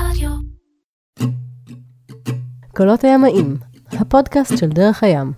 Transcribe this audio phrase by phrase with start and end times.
[0.00, 0.30] רדיו.
[2.76, 3.56] קולות הימאים,
[3.92, 5.32] הפודקאסט של דרך הים.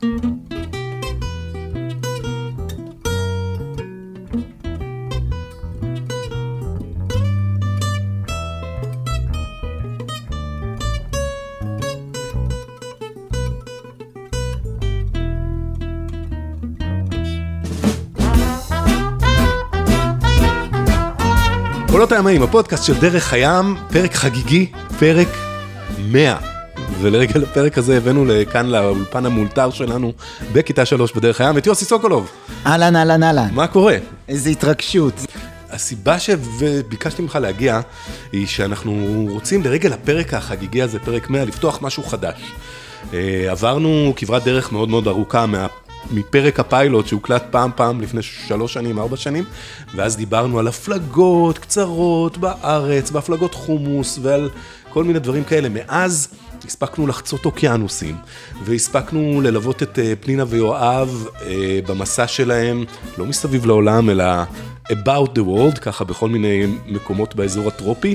[21.99, 25.29] קולות הימאים, הפודקאסט של דרך הים, פרק חגיגי, פרק
[25.99, 26.37] 100.
[27.01, 30.13] ולרגע לפרק הזה הבאנו לכאן לאולפן המאולתר שלנו
[30.53, 32.31] בכיתה 3 בדרך הים את יוסי סוקולוב.
[32.67, 33.49] אהלן, אהלן, אהלן.
[33.53, 33.97] מה קורה?
[34.29, 35.15] איזה התרגשות.
[35.71, 37.81] הסיבה שביקשתי ממך להגיע
[38.33, 42.41] היא שאנחנו רוצים לרגע לפרק החגיגי הזה, פרק 100, לפתוח משהו חדש.
[43.15, 45.67] אה, עברנו כברת דרך מאוד מאוד ארוכה מה...
[46.13, 49.45] מפרק הפיילוט שהוקלט פעם פעם לפני שלוש שנים, ארבע שנים,
[49.95, 54.51] ואז דיברנו על הפלגות קצרות בארץ, בהפלגות חומוס ועל
[54.99, 55.69] כל מיני דברים כאלה.
[55.69, 56.29] מאז
[56.65, 58.17] הספקנו לחצות אוקיינוסים,
[58.65, 62.85] והספקנו ללוות את אה, פנינה ויואב אה, במסע שלהם,
[63.19, 64.25] לא מסביב לעולם, אלא
[64.89, 68.15] about the world, ככה בכל מיני מקומות באזור הטרופי,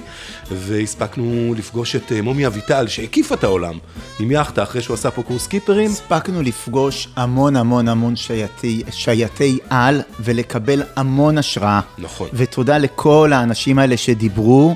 [0.52, 3.78] והספקנו לפגוש את אה, מומי אביטל, שהקיפה את העולם
[4.20, 5.92] עם יאכטה אחרי שהוא עשה פה קורס קיפרים.
[5.92, 11.80] הספקנו לפגוש המון המון המון שייטי, שייטי על ולקבל המון השראה.
[11.97, 12.30] נכון.
[12.34, 14.75] ותודה לכל האנשים האלה שדיברו,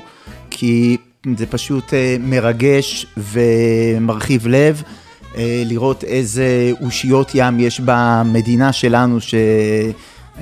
[0.50, 0.96] כי
[1.36, 4.82] זה פשוט אה, מרגש ומרחיב לב.
[5.36, 9.34] אה, לראות איזה אושיות ים יש במדינה שלנו, ש...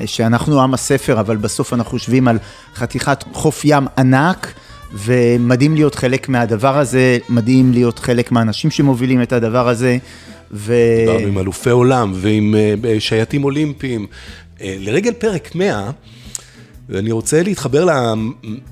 [0.07, 2.39] שאנחנו עם הספר, אבל בסוף אנחנו יושבים על
[2.75, 4.53] חתיכת חוף ים ענק,
[4.93, 9.99] ומדהים להיות חלק מהדבר הזה, מדהים להיות חלק מהאנשים שמובילים את הדבר הזה.
[10.53, 10.75] ו...
[11.01, 12.55] דיברנו עם אלופי עולם ועם
[12.99, 14.07] שייטים אולימפיים.
[14.61, 15.91] לרגל פרק 100,
[16.89, 17.87] ואני רוצה להתחבר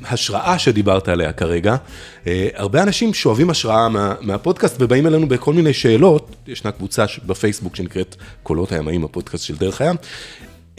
[0.01, 1.77] להשראה שדיברת עליה כרגע.
[2.25, 6.37] Uh, הרבה אנשים שואבים השראה מה, מהפודקאסט ובאים אלינו בכל מיני שאלות.
[6.47, 9.97] ישנה קבוצה בפייסבוק שנקראת קולות הימאים, הפודקאסט של דרך הים.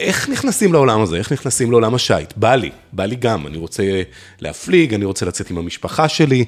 [0.00, 1.16] איך נכנסים לעולם הזה?
[1.16, 2.32] איך נכנסים לעולם השייט?
[2.36, 4.02] בא לי, בא לי גם, אני רוצה
[4.40, 6.44] להפליג, אני רוצה לצאת עם המשפחה שלי,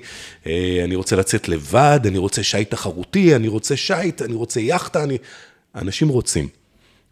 [0.47, 5.03] אה, אני רוצה לצאת לבד, אני רוצה שייט תחרותי, אני רוצה שייט, אני רוצה יאכטה,
[5.03, 5.19] אני...
[5.75, 6.49] אנשים רוצים.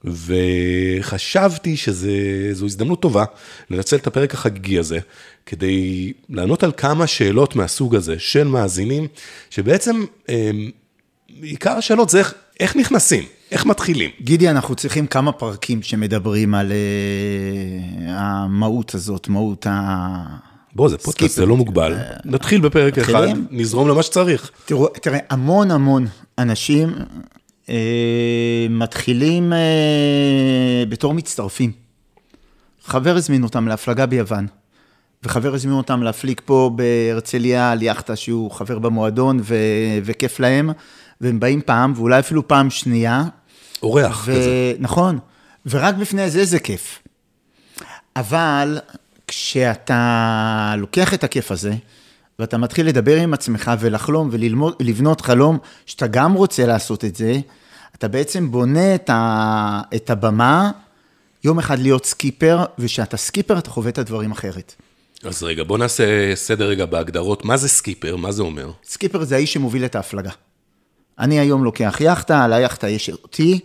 [0.07, 3.25] וחשבתי שזו הזדמנות טובה
[3.71, 4.99] לנצל את הפרק החגיגי הזה,
[5.47, 9.07] כדי לענות על כמה שאלות מהסוג הזה של מאזינים,
[9.51, 10.51] שבעצם אה,
[11.43, 13.25] עיקר השאלות זה איך, איך נכנסים.
[13.51, 14.11] איך מתחילים?
[14.21, 20.25] גידי, אנחנו צריכים כמה פרקים שמדברים על uh, המהות הזאת, מהות ה...
[20.75, 21.95] בוא, זה פודקאסט, זה לא מוגבל.
[21.95, 22.99] Uh, נתחיל בפרק?
[22.99, 24.51] אחד, נזרום למה שצריך.
[24.65, 26.07] תראו, תראה, המון המון
[26.39, 26.95] אנשים
[28.71, 29.57] מתחילים uh,
[30.89, 31.73] בתור מצטרפים.
[32.85, 34.47] חבר הזמין אותם להפלגה ביוון,
[35.23, 39.57] וחבר הזמין אותם להפליג פה בהרצליה על יאכטה שהוא חבר במועדון ו...
[40.05, 40.71] וכיף להם.
[41.21, 43.25] והם באים פעם, ואולי אפילו פעם שנייה.
[43.83, 44.33] אורח ו...
[44.33, 44.73] כזה.
[44.79, 45.19] נכון,
[45.67, 47.03] ורק בפני זה זה כיף.
[48.17, 48.79] אבל
[49.29, 51.75] כשאתה לוקח את הכיף הזה,
[52.39, 54.31] ואתה מתחיל לדבר עם עצמך ולחלום
[54.81, 57.41] ולבנות חלום שאתה גם רוצה לעשות את זה,
[57.95, 60.71] אתה בעצם בונה את, ה, את הבמה,
[61.45, 64.75] יום אחד להיות סקיפר, וכשאתה סקיפר אתה חווה את הדברים אחרת.
[65.25, 67.45] אז רגע, בוא נעשה סדר רגע בהגדרות.
[67.45, 68.17] מה זה סקיפר?
[68.17, 68.71] מה זה אומר?
[68.85, 70.31] סקיפר זה האיש שמוביל את ההפלגה.
[71.19, 73.61] אני היום לוקח יאכטה, על היאכטה יש אותי,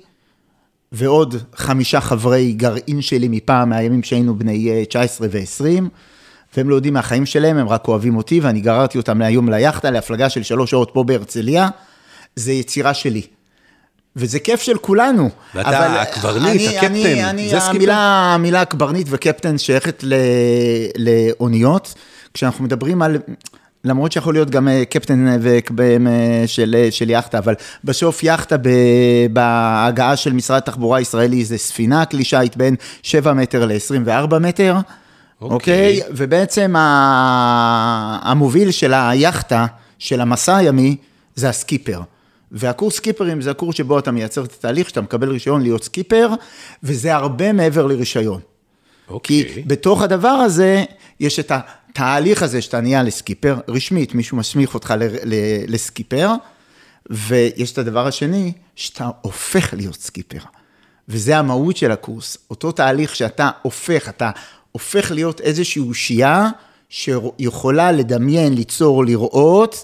[0.92, 5.84] ועוד חמישה חברי גרעין שלי מפעם, מהימים שהיינו בני 19 אה, ו-20,
[6.58, 10.30] והם לא יודעים מהחיים שלהם, הם רק אוהבים אותי, ואני גררתי אותם להיום ליאכטה, להפלגה
[10.30, 11.70] של שלוש שעות פה בהרצליה,
[12.36, 13.22] זה יצירה שלי.
[14.16, 15.30] וזה כיף של כולנו.
[15.56, 17.76] ואתה הקברניט, הקפטן, אני, אני, זה סקיפר?
[17.76, 20.04] המילה, המילה הקברניט וקפטן שייכת
[20.98, 21.94] לאוניות.
[22.34, 23.18] כשאנחנו מדברים על...
[23.84, 25.38] למרות שיכול להיות גם אה, קפטן
[26.46, 28.56] של, של יאכטה, אבל בסוף יאכטה
[29.34, 34.76] בהגדרה של משרד התחבורה הישראלי זה ספינה, כלי שיט בין 7 מטר ל-24 מטר,
[35.42, 36.02] אוקיי?
[36.02, 36.04] Okay.
[36.04, 36.12] Okay?
[36.16, 36.74] ובעצם
[38.22, 39.66] המוביל של היאכטה,
[40.00, 40.96] של המסע הימי,
[41.36, 42.02] זה הסקיפר.
[42.52, 46.30] והקורס סקיפרים זה הקורס שבו אתה מייצר את התהליך, שאתה מקבל רישיון להיות סקיפר,
[46.84, 48.42] וזה הרבה מעבר לרישיון.
[49.08, 49.42] אוקיי.
[49.42, 49.54] Okay.
[49.54, 50.84] כי בתוך הדבר הזה,
[51.20, 54.94] יש את התהליך הזה שאתה נהיה לסקיפר, רשמית, מישהו מסמיך אותך
[55.68, 56.30] לסקיפר,
[57.10, 60.40] ויש את הדבר השני, שאתה הופך להיות סקיפר.
[61.10, 64.32] וזה המהות של הקורס, אותו תהליך שאתה הופך, אתה
[64.72, 66.50] הופך להיות איזושהי אושייה
[66.90, 69.84] שיכולה לדמיין, ליצור, לראות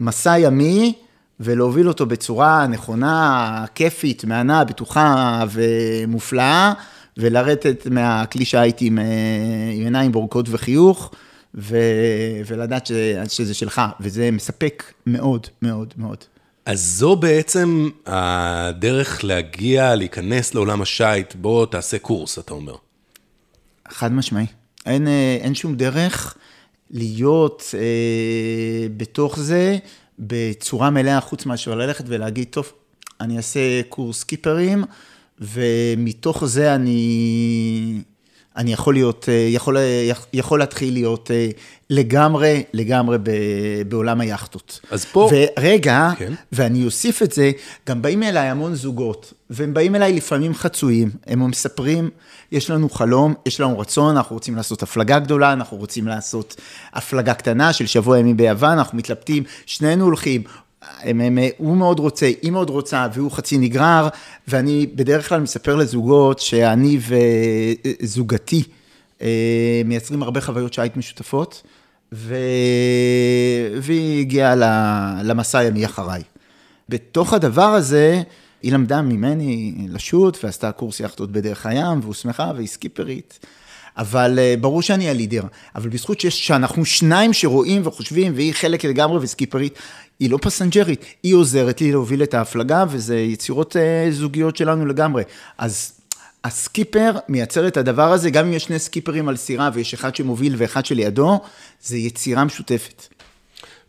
[0.00, 0.92] מסע ימי
[1.40, 6.72] ולהוביל אותו בצורה נכונה, כיפית, מהנה, בטוחה ומופלאה,
[7.16, 8.98] ולרדת מהכלי שהייתי עם,
[9.72, 11.10] עם עיניים בורקות וחיוך.
[11.54, 11.76] ו,
[12.46, 12.92] ולדעת ש,
[13.28, 16.16] שזה שלך, וזה מספק מאוד, מאוד, מאוד.
[16.66, 22.74] אז זו בעצם הדרך להגיע, להיכנס לעולם השייט, בוא תעשה קורס, אתה אומר.
[23.92, 24.46] חד משמעי.
[24.86, 26.36] אין, אה, אין שום דרך
[26.90, 29.78] להיות אה, בתוך זה
[30.18, 32.72] בצורה מלאה, חוץ מאשר ללכת ולהגיד, טוב,
[33.20, 34.84] אני אעשה קורס קיפרים,
[35.40, 38.02] ומתוך זה אני,
[38.56, 39.76] אני יכול להיות, אה, יכול,
[40.32, 41.48] יכול להתחיל להיות אה,
[41.90, 43.16] לגמרי, לגמרי
[43.88, 44.80] בעולם היאכטות.
[44.90, 45.30] אז פה...
[45.32, 46.32] ורגע, כן.
[46.52, 47.50] ואני אוסיף את זה,
[47.88, 52.10] גם באים אליי המון זוגות, והם באים אליי לפעמים חצויים, הם מספרים,
[52.52, 56.60] יש לנו חלום, יש לנו רצון, אנחנו רוצים לעשות הפלגה גדולה, אנחנו רוצים לעשות
[56.92, 60.42] הפלגה קטנה של שבוע ימים ביוון, אנחנו מתלבטים, שנינו הולכים,
[61.02, 64.08] הם, הם, הוא מאוד רוצה, היא מאוד רוצה, והוא חצי נגרר,
[64.48, 66.98] ואני בדרך כלל מספר לזוגות שאני
[68.00, 68.62] וזוגתי
[69.22, 71.62] אה, מייצרים הרבה חוויות שיט משותפות,
[72.12, 72.36] ו...
[73.82, 74.54] והיא הגיעה
[75.24, 76.22] למסע הימי אחריי.
[76.88, 78.22] בתוך הדבר הזה,
[78.62, 83.46] היא למדה ממני לשוט, ועשתה קורס יאכטות בדרך הים, והוסמכה, והיא סקיפרית.
[83.98, 85.42] אבל uh, ברור שאני הלידר.
[85.74, 89.78] אבל בזכות שיש, שאנחנו שניים שרואים וחושבים, והיא חלק לגמרי וסקיפרית,
[90.20, 95.22] היא לא פסנג'רית, היא עוזרת לי להוביל את ההפלגה, וזה יצירות uh, זוגיות שלנו לגמרי.
[95.58, 95.92] אז
[96.44, 100.54] הסקיפר מייצר את הדבר הזה, גם אם יש שני סקיפרים על סירה ויש אחד שמוביל
[100.58, 101.40] ואחד שלידו,
[101.82, 103.21] זה יצירה משותפת.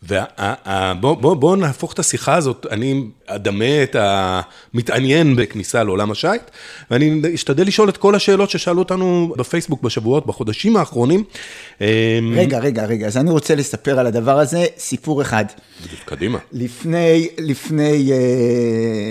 [0.07, 6.41] ובוא בוא, בוא נהפוך את השיחה הזאת, אני אדמה את המתעניין בכניסה לעולם השייט,
[6.91, 11.23] ואני אשתדל לשאול את כל השאלות ששאלו אותנו בפייסבוק בשבועות, בחודשים האחרונים.
[11.81, 11.85] אמ,
[12.35, 15.45] רגע, רגע, רגע, אז אני רוצה לספר על הדבר הזה סיפור אחד.
[16.05, 16.39] קדימה.
[16.51, 18.11] לפני, לפני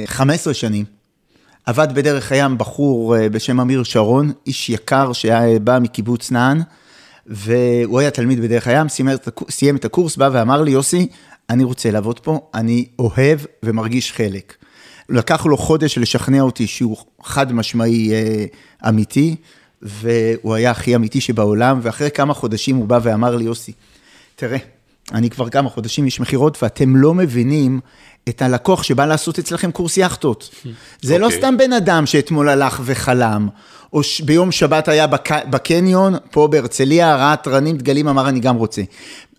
[0.06, 0.84] uh, 15 שנים,
[1.66, 6.62] עבד בדרך הים בחור uh, בשם אמיר שרון, איש יקר שבא מקיבוץ נען.
[7.26, 8.86] והוא היה תלמיד בדרך הים,
[9.50, 11.08] סיים את הקורס, בא ואמר לי, יוסי,
[11.50, 14.54] אני רוצה לעבוד פה, אני אוהב ומרגיש חלק.
[15.08, 18.44] לקח לו חודש לשכנע אותי שהוא חד משמעי אה,
[18.88, 19.36] אמיתי,
[19.82, 23.72] והוא היה הכי אמיתי שבעולם, ואחרי כמה חודשים הוא בא ואמר לי, יוסי,
[24.36, 24.58] תראה,
[25.12, 27.80] אני כבר כמה חודשים איש מכירות, ואתם לא מבינים
[28.28, 30.50] את הלקוח שבא לעשות אצלכם קורס יאכטות.
[31.00, 31.18] זה okay.
[31.18, 31.38] לא אוקיי.
[31.38, 33.48] סתם בן אדם שאתמול הלך וחלם,
[33.92, 34.20] או ש...
[34.20, 35.30] ביום שבת היה בק...
[35.50, 38.82] בקניון, פה בהרצליה, ראה תרנים דגלים, אמר אני גם רוצה.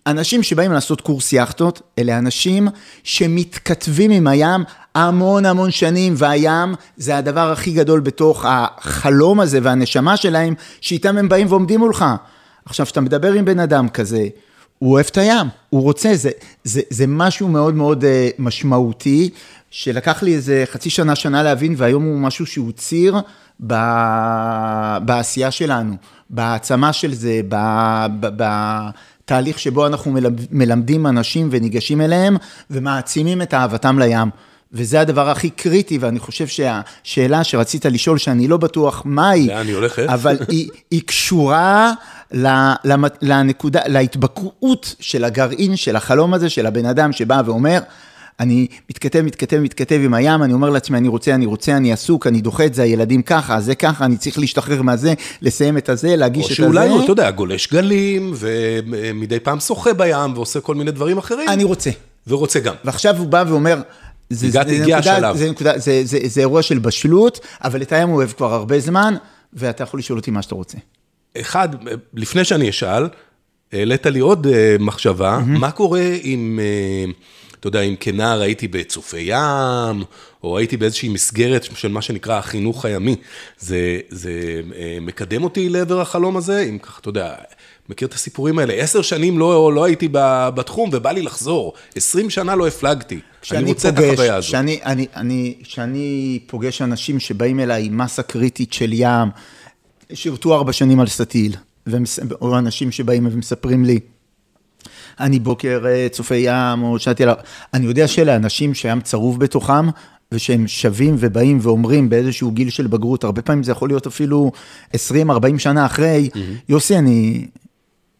[0.06, 2.68] אנשים שבאים לעשות קורס יאכטות, אלה אנשים
[3.02, 4.64] שמתכתבים עם הים
[4.94, 11.28] המון המון שנים, והים זה הדבר הכי גדול בתוך החלום הזה והנשמה שלהם, שאיתם הם
[11.28, 12.04] באים ועומדים מולך.
[12.64, 14.26] עכשיו, כשאתה מדבר עם בן אדם כזה,
[14.78, 16.30] הוא אוהב את הים, הוא רוצה, זה,
[16.64, 18.06] זה, זה משהו מאוד מאוד uh,
[18.38, 19.30] משמעותי,
[19.70, 23.16] שלקח לי איזה חצי שנה, שנה להבין, והיום הוא משהו שהוא ציר
[23.66, 23.74] ב,
[25.04, 25.96] בעשייה שלנו,
[26.30, 27.56] בהעצמה של זה, ב,
[28.20, 28.44] ב,
[29.24, 30.14] בתהליך שבו אנחנו
[30.50, 32.36] מלמדים אנשים וניגשים אליהם,
[32.70, 34.28] ומעצימים את אהבתם לים.
[34.74, 39.74] וזה הדבר הכי קריטי, ואני חושב שהשאלה שרצית לשאול, שאני לא בטוח מהי, לאן היא
[39.74, 40.06] הולכת?
[40.08, 41.92] אבל היא, היא קשורה
[43.22, 47.78] לנקודה, להתבקעות של הגרעין, של החלום הזה, של הבן אדם שבא ואומר,
[48.40, 52.26] אני מתכתב, מתכתב, מתכתב עם הים, אני אומר לעצמי, אני רוצה, אני רוצה, אני עסוק,
[52.26, 56.16] אני דוחה את זה, הילדים ככה, זה ככה, אני צריך להשתחרר מהזה, לסיים את הזה,
[56.16, 56.62] להגיש את הזה.
[56.62, 61.18] או שאולי הוא, אתה יודע, גולש גלים, ומדי פעם שוחה בים, ועושה כל מיני דברים
[61.18, 61.48] אחרים.
[61.48, 61.90] אני רוצה.
[62.26, 62.74] ורוצה גם.
[62.84, 63.80] ועכשיו הוא בא ואומר,
[64.30, 65.36] זה, זה, הגיע נקודה, השלב.
[65.36, 68.80] זה, נקודה, זה, זה, זה אירוע של בשלות, אבל את הים הוא אוהב כבר הרבה
[68.80, 69.14] זמן,
[69.52, 70.78] ואתה יכול לשאול אותי מה שאתה רוצה.
[71.40, 71.68] אחד,
[72.14, 73.08] לפני שאני אשאל,
[73.72, 75.58] העלית לי עוד אה, מחשבה, mm-hmm.
[75.58, 77.12] מה קורה אם, אה,
[77.60, 80.04] אתה יודע, אם כנער הייתי בצופי ים,
[80.42, 83.16] או הייתי באיזושהי מסגרת של מה שנקרא החינוך הימי,
[83.58, 86.66] זה, זה אה, מקדם אותי לעבר החלום הזה?
[86.68, 87.34] אם ככה, אתה יודע,
[87.88, 90.08] מכיר את הסיפורים האלה, עשר שנים לא, לא הייתי
[90.54, 93.20] בתחום ובא לי לחזור, עשרים שנה לא הפלגתי,
[93.52, 94.48] אני רוצה פוגש, את החוויה הזאת.
[94.48, 99.28] כשאני אני, אני, שאני פוגש אנשים שבאים אליי עם מסה קריטית של ים,
[100.12, 101.56] שירתו ארבע שנים על סטיל,
[102.40, 104.00] או אנשים שבאים ומספרים לי,
[105.20, 107.36] אני בוקר אה, צופי ים, או שאלתי עליו,
[107.74, 109.88] אני יודע שאלה אנשים שהים צרוב בתוכם,
[110.32, 114.52] ושהם שווים ובאים ואומרים באיזשהו גיל של בגרות, הרבה פעמים זה יכול להיות אפילו
[114.92, 114.96] 20-40
[115.58, 116.38] שנה אחרי, mm-hmm.
[116.68, 117.46] יוסי, אני,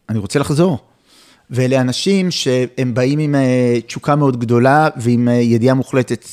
[0.08, 0.78] אני רוצה לחזור.
[1.50, 6.26] ואלה אנשים שהם באים עם אה, תשוקה מאוד גדולה ועם אה, ידיעה מוחלטת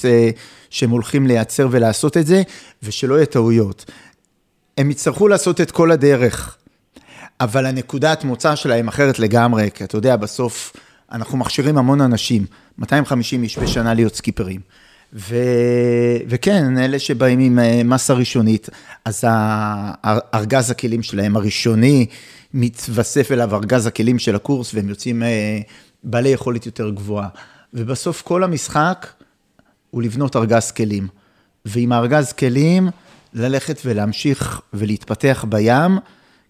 [0.69, 2.41] שהם הולכים לייצר ולעשות את זה,
[2.83, 3.85] ושלא יהיו טעויות.
[4.77, 6.57] הם יצטרכו לעשות את כל הדרך,
[7.39, 10.73] אבל הנקודת מוצא שלהם אחרת לגמרי, כי אתה יודע, בסוף
[11.11, 12.45] אנחנו מכשירים המון אנשים,
[12.77, 14.59] 250 איש בשנה להיות סקיפרים.
[15.13, 15.35] ו...
[16.27, 18.69] וכן, אלה שבאים עם אה, מסה ראשונית,
[19.05, 19.23] אז
[20.33, 22.05] ארגז הכלים שלהם הראשוני,
[22.53, 25.59] מתווסף אליו ארגז הכלים של הקורס, והם יוצאים אה,
[26.03, 27.27] בעלי יכולת יותר גבוהה.
[27.73, 29.07] ובסוף כל המשחק
[29.89, 31.07] הוא לבנות ארגז כלים.
[31.65, 32.89] ועם הארגז כלים,
[33.33, 35.97] ללכת ולהמשיך ולהתפתח בים,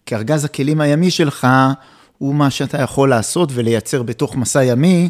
[0.06, 1.46] כי ארגז הכלים הימי שלך
[2.18, 5.08] הוא מה שאתה יכול לעשות ולייצר בתוך מסע ימי,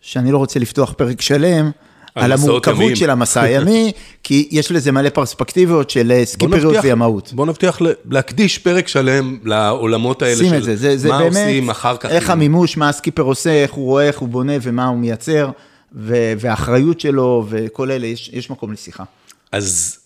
[0.00, 1.70] שאני לא רוצה לפתוח פרק שלם,
[2.14, 2.96] על המורכבות.
[2.96, 3.92] של המסע הימי,
[4.24, 7.32] כי יש לזה מלא פרספקטיביות של אה, סקיפריות וימאות.
[7.32, 7.78] בוא נבטיח
[8.10, 12.10] להקדיש פרק שלם לעולמות האלה של זה, זה, זה מה באמת, עושים אחר כך.
[12.10, 15.50] איך המימוש, מה הסקיפר עושה, איך הוא רואה, איך הוא בונה ומה הוא מייצר,
[15.92, 19.04] והאחריות שלו וכל אלה, יש, יש מקום לשיחה.
[19.52, 19.98] אז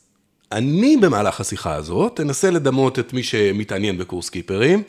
[0.53, 4.83] אני במהלך השיחה הזאת אנסה לדמות את מי שמתעניין בקורס קיפרים.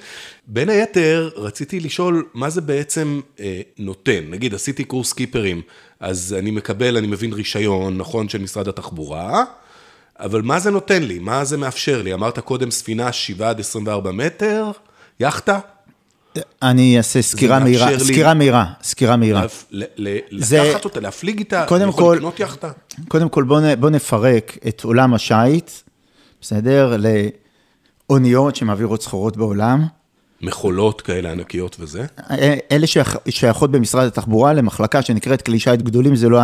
[0.48, 4.24] בין היתר, רציתי לשאול מה זה בעצם אה, נותן.
[4.30, 5.62] נגיד, עשיתי קורס קיפרים,
[6.04, 9.44] אז אני מקבל, אני מבין רישיון, נכון, של משרד התחבורה,
[10.20, 11.20] אבל מה זה נותן לי?
[11.20, 12.14] מה זה מאפשר לי?
[12.14, 14.72] אמרת קודם ספינה 7 עד 24 מטר,
[15.20, 15.60] יאכטה?
[16.62, 19.46] אני אעשה סקירה מהירה, סקירה מהירה, סקירה מהירה.
[20.32, 21.66] לקחת אותה, להפליג איתה?
[21.68, 22.72] קודם כל- לקנות יאכטה?
[23.08, 25.72] קודם כל בוא, בוא נפרק את עולם השיט,
[26.42, 26.98] בסדר?
[28.10, 29.86] לאוניות שמעבירות סחורות בעולם.
[30.44, 32.06] מכולות כאלה ענקיות וזה?
[32.72, 36.40] אלה שייך- שייכות במשרד התחבורה למחלקה שנקראת כלי שיט גדולים, זה לא,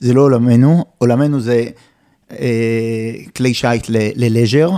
[0.00, 1.64] זה לא עולמנו, עולמנו זה
[2.32, 4.70] אה, כלי שיט ללז'ר,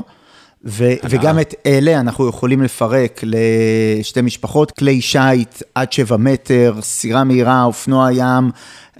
[0.66, 7.24] ו, וגם את אלה אנחנו יכולים לפרק לשתי משפחות, כלי שיט עד שבע מטר, סירה
[7.24, 8.50] מהירה, אופנוע ים,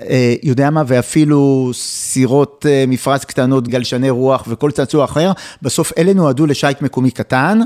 [0.01, 6.13] אה, יודע מה, ואפילו סירות אה, מפרץ קטנות, גלשני רוח וכל צעצוע אחר, בסוף אלה
[6.15, 7.61] נועדו לשיט מקומי קטן.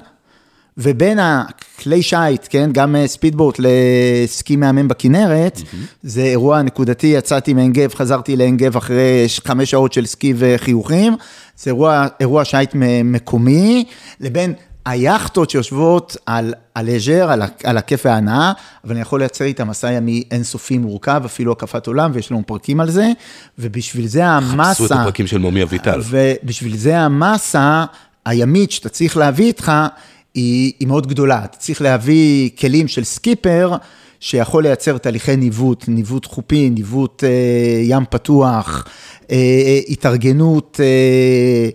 [0.79, 5.61] ובין הכלי שיט, כן, גם אה, ספידבוט לסקי מהמם בכנרת,
[6.03, 11.17] זה אירוע נקודתי, יצאתי מעין גב, חזרתי לעין גב אחרי חמש שעות של סקי וחיוכים,
[11.57, 12.71] זה אירוע, אירוע שיט
[13.05, 13.85] מקומי,
[14.21, 14.55] לבין
[14.87, 18.53] היאכטות שיושבות על ה leisure, על, על הכיף וההנאה,
[18.85, 22.81] אבל אני יכול לייצר איתם מסע ימי אינסופי מורכב, אפילו הקפת עולם, ויש לנו פרקים
[22.81, 23.13] על זה,
[23.59, 24.71] ובשביל זה המסה...
[24.71, 26.01] חפשו את הפרקים של מומי אביטל.
[26.09, 27.85] ובשביל זה המסה
[28.27, 29.73] הימית שאתה צריך להביא איתך,
[30.39, 31.45] היא, מאוד גדולה.
[31.45, 33.77] אתה צריך להביא כלים של סקיפר,
[34.21, 37.29] שיכול לייצר תהליכי ניווט, ניווט חופי, ניווט אה,
[37.83, 38.85] ים פתוח,
[39.31, 39.37] אה,
[39.89, 41.69] התארגנות אה,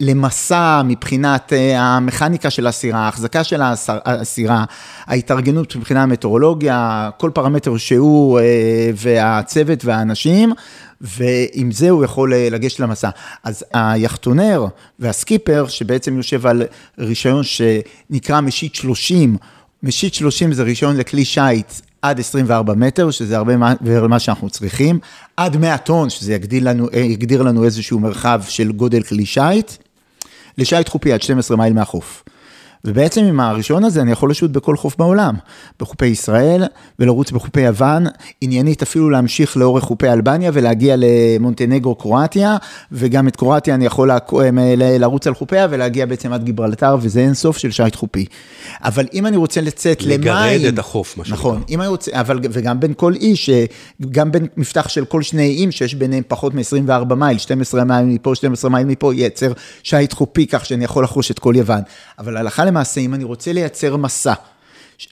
[0.00, 4.64] למסע מבחינת אה, המכניקה של הסירה, ההחזקה של הס- הסירה,
[5.06, 8.44] ההתארגנות מבחינת המטאורולוגיה, כל פרמטר שהוא אה,
[8.94, 10.52] והצוות והאנשים.
[11.00, 13.08] ועם זה הוא יכול אה, לגשת למסע.
[13.44, 14.66] אז היחטונר
[14.98, 16.62] והסקיפר, שבעצם יושב על
[16.98, 19.36] רישיון שנקרא משיט 30,
[19.84, 21.72] משיט 30 זה רישיון לכלי שיט
[22.02, 24.98] עד 24 מטר, שזה הרבה מעבר למה שאנחנו צריכים,
[25.36, 29.72] עד 100 טון, שזה יגדיל לנו, אה, יגדיר לנו איזשהו מרחב של גודל כלי שיט,
[30.58, 32.24] לשיט חופי עד 12 מייל מהחוף.
[32.84, 35.34] ובעצם עם הרישיון הזה אני יכול לשוט בכל חוף בעולם,
[35.80, 36.64] בחופי ישראל
[36.98, 38.06] ולרוץ בחופי יוון,
[38.40, 42.56] עניינית אפילו להמשיך לאורך חופי אלבניה ולהגיע למונטנגרו קרואטיה,
[42.92, 47.34] וגם את קרואטיה אני יכול ל- לרוץ על חופיה ולהגיע בעצם עד גיברלטר, וזה אין
[47.34, 48.24] סוף של שיט חופי.
[48.84, 50.74] אבל אם אני רוצה לצאת לגרד למים...
[50.74, 51.38] את החוף, מה שנקרא.
[51.38, 53.64] נכון, אם אני רוצה, אבל וגם בין כל איש, אה,
[54.10, 58.34] גם בין מפתח של כל שני איים שיש ביניהם פחות מ-24 מייל, 12 מייל מפה,
[58.34, 61.80] 12 מייל מפה, ייצר שיט חופי כך שאני יכול לחרוש את כל יוון.
[62.18, 64.34] אבל הלכה למעשה, אם אני רוצה לייצר מסע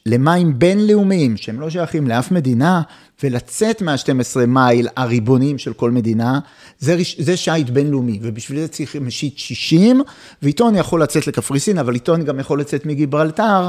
[0.07, 2.83] למים בינלאומיים שהם לא שייכים לאף מדינה,
[3.23, 6.39] ולצאת מה-12 מייל הריבוניים של כל מדינה,
[6.79, 10.03] זה, זה שיט בינלאומי, ובשביל זה צריך משיט 60,
[10.43, 13.69] ואיתו אני יכול לצאת לקפריסין, אבל איתו אני גם יכול לצאת מגיברלטר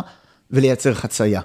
[0.52, 1.42] ולייצר חצייה.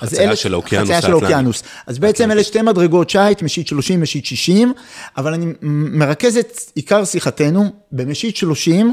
[0.00, 1.10] חצייה אלה- של האוקיינוס חצייה של.
[1.10, 1.62] האוקיינוס.
[1.86, 4.72] אז בעצם אלה שתי מדרגות שיט, משיט 30, משיט 60,
[5.16, 8.92] אבל אני מרכז את עיקר שיחתנו במשיט 30.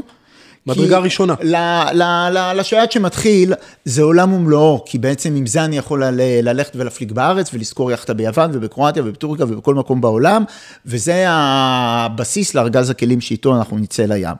[0.66, 1.34] מדרגה ראשונה.
[1.42, 1.56] ל-
[1.92, 3.52] ל- ל- לשייט שמתחיל,
[3.84, 8.14] זה עולם ומלואו, כי בעצם עם זה אני יכול ל- ללכת ולהפליג בארץ ולשכור יאכטה
[8.14, 10.44] ביוון ובקרואטיה ובטורקיה ובכל מקום בעולם,
[10.86, 14.34] וזה הבסיס לארגז הכלים שאיתו אנחנו נצא לים.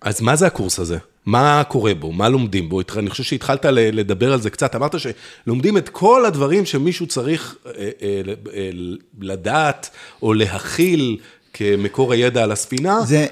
[0.00, 0.98] אז מה זה הקורס הזה?
[1.26, 2.12] מה קורה בו?
[2.12, 2.80] מה לומדים בו?
[2.96, 4.74] אני חושב שהתחלת ל- לדבר על זה קצת.
[4.74, 7.70] אמרת שלומדים את כל הדברים שמישהו צריך אה,
[8.02, 8.20] אה,
[8.54, 8.70] אה,
[9.20, 9.90] לדעת
[10.22, 11.16] או להכיל
[11.52, 13.00] כמקור הידע על הספינה.
[13.00, 13.26] זה...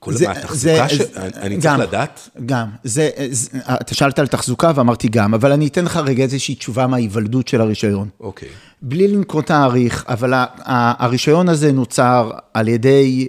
[0.00, 1.04] כל זה- מה, התחזוקה זה- ש- זה-
[1.40, 2.28] אני צריך גם, לדעת?
[2.46, 2.68] גם.
[2.84, 6.86] זה, זה, אתה שאלת על תחזוקה ואמרתי גם, אבל אני אתן לך רגע איזושהי תשובה
[6.86, 8.08] מההיוולדות של הרישיון.
[8.20, 8.48] אוקיי.
[8.82, 13.26] בלי לנקוט תאריך, אבל ה- ה- הרישיון הזה נוצר על ידי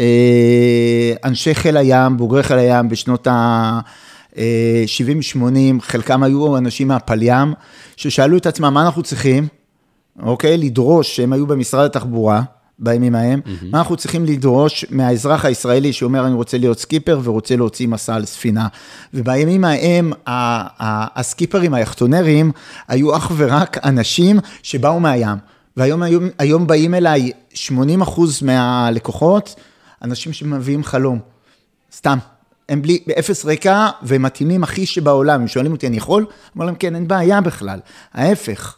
[0.00, 0.06] אה,
[1.24, 3.26] אנשי חיל הים, בוגרי חיל הים בשנות
[4.34, 5.46] ה-70-80,
[5.80, 7.54] חלקם היו אנשים מהפליים,
[7.96, 9.48] ששאלו את עצמם מה אנחנו צריכים,
[10.22, 10.56] אוקיי?
[10.58, 12.42] לדרוש שהם היו במשרד התחבורה,
[12.82, 17.88] בימים ההם, מה אנחנו צריכים לדרוש מהאזרח הישראלי שאומר, אני רוצה להיות סקיפר ורוצה להוציא
[17.88, 18.68] מסע על ספינה.
[19.14, 22.52] ובימים ההם, הסקיפרים, היחטונרים,
[22.88, 25.38] היו אך ורק אנשים שבאו מהים.
[25.76, 29.54] והיום היום, היום באים אליי 80 אחוז מהלקוחות,
[30.02, 31.18] אנשים שמביאים חלום.
[31.94, 32.18] סתם.
[32.68, 35.40] הם בלי, באפס רקע, והם מתאימים הכי שבעולם.
[35.40, 36.26] הם שואלים אותי, אני יכול?
[36.54, 37.80] אומר להם, כן, אין בעיה בכלל.
[38.14, 38.76] ההפך.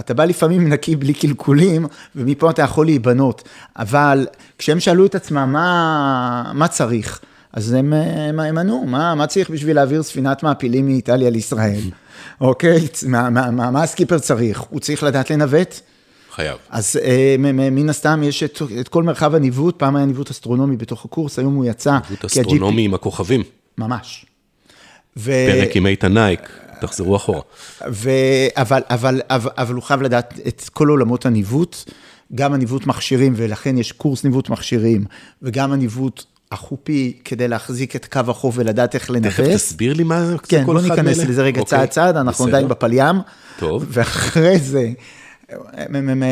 [0.00, 1.86] אתה בא לפעמים נקי בלי קלקולים,
[2.16, 3.48] ומפה אתה יכול להיבנות.
[3.76, 4.26] אבל
[4.58, 7.20] כשהם שאלו את עצמם, מה, מה צריך?
[7.52, 11.80] אז הם, הם, הם ענו, מה, מה צריך בשביל להעביר ספינת מעפילים מאיטליה לישראל?
[12.40, 14.60] אוקיי, מה, מה, מה, מה הסקיפר צריך?
[14.60, 15.80] הוא צריך לדעת לנווט?
[16.34, 16.56] חייב.
[16.70, 21.04] אז אה, מן הסתם יש את, את כל מרחב הניווט, פעם היה ניווט אסטרונומי בתוך
[21.04, 21.98] הקורס, היום הוא יצא.
[22.10, 23.42] ניווט אסטרונומי עם הכוכבים.
[23.78, 24.26] ממש.
[25.16, 25.32] ו...
[25.52, 26.40] פרק עם איתן נייק,
[26.80, 27.40] תחזרו אחורה.
[27.90, 28.10] ו...
[28.56, 31.76] אבל, אבל, אבל, אבל הוא חייב לדעת את כל עולמות הניווט,
[32.34, 35.04] גם הניווט מכשירים, ולכן יש קורס ניווט מכשירים,
[35.42, 39.32] וגם הניווט החופי, כדי להחזיק את קו החוף ולדעת איך לנווט.
[39.32, 41.30] תכף תסביר לי מה זה כן, כל בוא אחד ניכנס מאלה.
[41.30, 42.56] לזה רגע אוקיי, צעד צעד, אנחנו בסדר.
[42.56, 43.16] עדיין בפליים.
[43.58, 43.86] טוב.
[43.88, 44.88] ואחרי זה,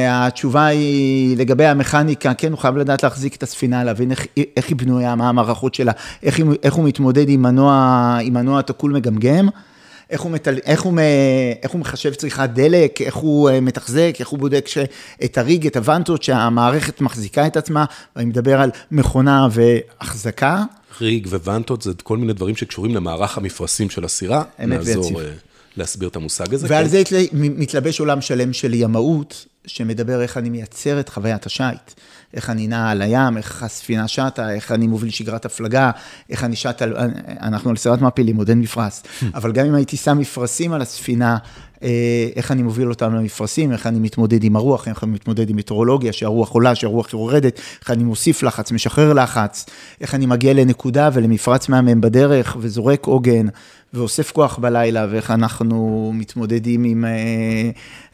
[0.09, 4.27] התשובה היא לגבי המכניקה, כן, הוא חייב לדעת להחזיק את הספינה, להבין איך,
[4.57, 8.93] איך היא בנויה, מה המערכות שלה, איך, איך הוא מתמודד עם מנוע, עם מנוע תקול
[8.93, 9.49] מגמגם.
[10.11, 10.99] איך הוא, מטל, איך, הוא,
[11.63, 14.79] איך הוא מחשב צריכת דלק, איך הוא אה, מתחזק, איך הוא בודק ש,
[15.25, 17.85] את הריג, את הוונטות, שהמערכת מחזיקה את עצמה,
[18.17, 20.65] ואני מדבר על מכונה והחזקה.
[21.01, 24.43] ריג וונטות זה כל מיני דברים שקשורים למערך המפרשים של הסירה.
[24.65, 25.17] אמת ויציב.
[25.73, 26.67] אה, להסביר את המושג הזה.
[26.71, 26.91] ועל כן.
[26.91, 27.03] זה
[27.33, 31.93] מתלבש עולם שלם של ימאות, שמדבר איך אני מייצר את חוויית השיט,
[32.35, 35.91] איך אני נע על הים, איך הספינה שטה, איך אני מוביל שגרת הפלגה,
[36.31, 36.97] איך אני שט על...
[37.41, 39.01] אנחנו על סרט מעפילים, עוד אין מפרש.
[39.35, 41.39] אבל גם אם הייתי שם מפרשים על הספינה, אה,
[42.37, 46.13] איך אני מוביל אותם למפרשים, איך אני מתמודד עם הרוח, איך אני מתמודד עם מטאורולוגיה,
[46.13, 49.67] שהרוח עולה, שהרוח יורדת, איך אני מוסיף לחץ, משחרר לחץ,
[50.01, 53.47] איך אני מגיע לנקודה ולמפרץ מהמם בדרך וזורק עוגן.
[53.95, 57.11] ואוסף כוח בלילה, ואיך אנחנו מתמודדים עם אה,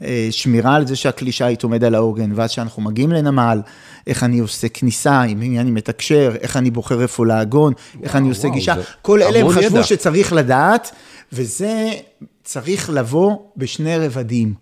[0.02, 3.60] אה, שמירה על זה שהכלי שיט עומד על העוגן, ואז כשאנחנו מגיעים לנמל,
[4.06, 8.28] איך אני עושה כניסה, עם מי אני מתקשר, איך אני בוחר איפה לעגון, איך אני
[8.28, 9.82] עושה וואו, גישה, כל אלה הם חשבו ידע.
[9.82, 10.90] שצריך לדעת,
[11.32, 11.90] וזה
[12.48, 14.54] צריך לבוא בשני רבדים,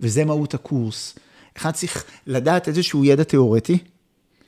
[0.00, 1.14] וזה מהות הקורס.
[1.56, 3.78] אחד צריך לדעת איזשהו ידע תיאורטי,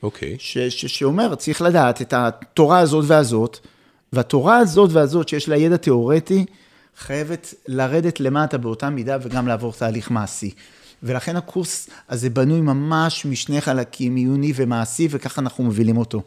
[0.03, 0.37] אוקיי.
[0.39, 3.59] ש, ש, שאומר, צריך לדעת את התורה הזאת והזאת,
[4.13, 6.45] והתורה הזאת והזאת שיש לה ידע תיאורטי,
[6.97, 10.51] חייבת לרדת למטה באותה מידה וגם לעבור תהליך מעשי.
[11.03, 16.23] ולכן הקורס הזה בנוי ממש משני חלקים, עיוני ומעשי, וככה אנחנו מובילים אותו.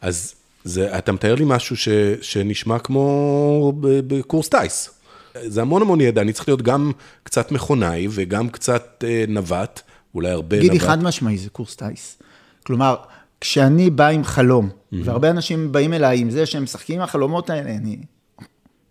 [0.00, 1.88] אז זה, אתה מתאר לי משהו ש,
[2.20, 4.99] שנשמע כמו בקורס טיס.
[5.46, 9.80] זה המון המון ידע, אני צריך להיות גם קצת מכונאי וגם קצת אה, נווט,
[10.14, 10.88] אולי הרבה גידי, נווט.
[10.88, 12.18] חד משמעי, זה קורס טיס.
[12.66, 12.96] כלומר,
[13.40, 17.70] כשאני בא עם חלום, והרבה אנשים באים אליי עם זה שהם משחקים עם החלומות האלה,
[17.70, 17.98] אני...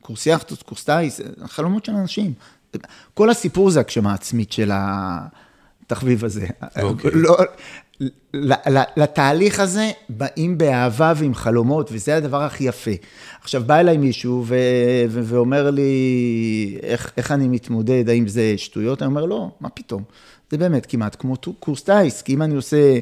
[0.02, 2.34] קורס יאכטות, קורס טיס, חלומות של אנשים.
[3.14, 6.48] כל הסיפור זה הגשמה עצמית של התחביב הזה.
[6.82, 7.12] אוקיי.
[7.14, 7.38] לא,
[8.98, 12.92] לתהליך הזה באים באהבה ועם חלומות, וזה הדבר הכי יפה.
[13.42, 14.56] עכשיו, בא אליי מישהו ו-
[15.10, 19.02] ו- ואומר לי, איך, איך אני מתמודד, האם זה שטויות?
[19.02, 20.04] אני אומר, לא, מה פתאום?
[20.52, 23.00] זה באמת כמעט כמו קורס טיס, כי אם אני עושה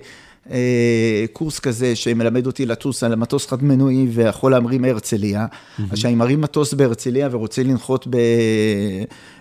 [0.52, 5.46] אה, קורס כזה שמלמד אותי לטוס על מטוס חד מנועי ויכול להמריא מהרצליה,
[5.92, 8.08] אז כשאני מרים מטוס בהרצליה ורוצה לנחות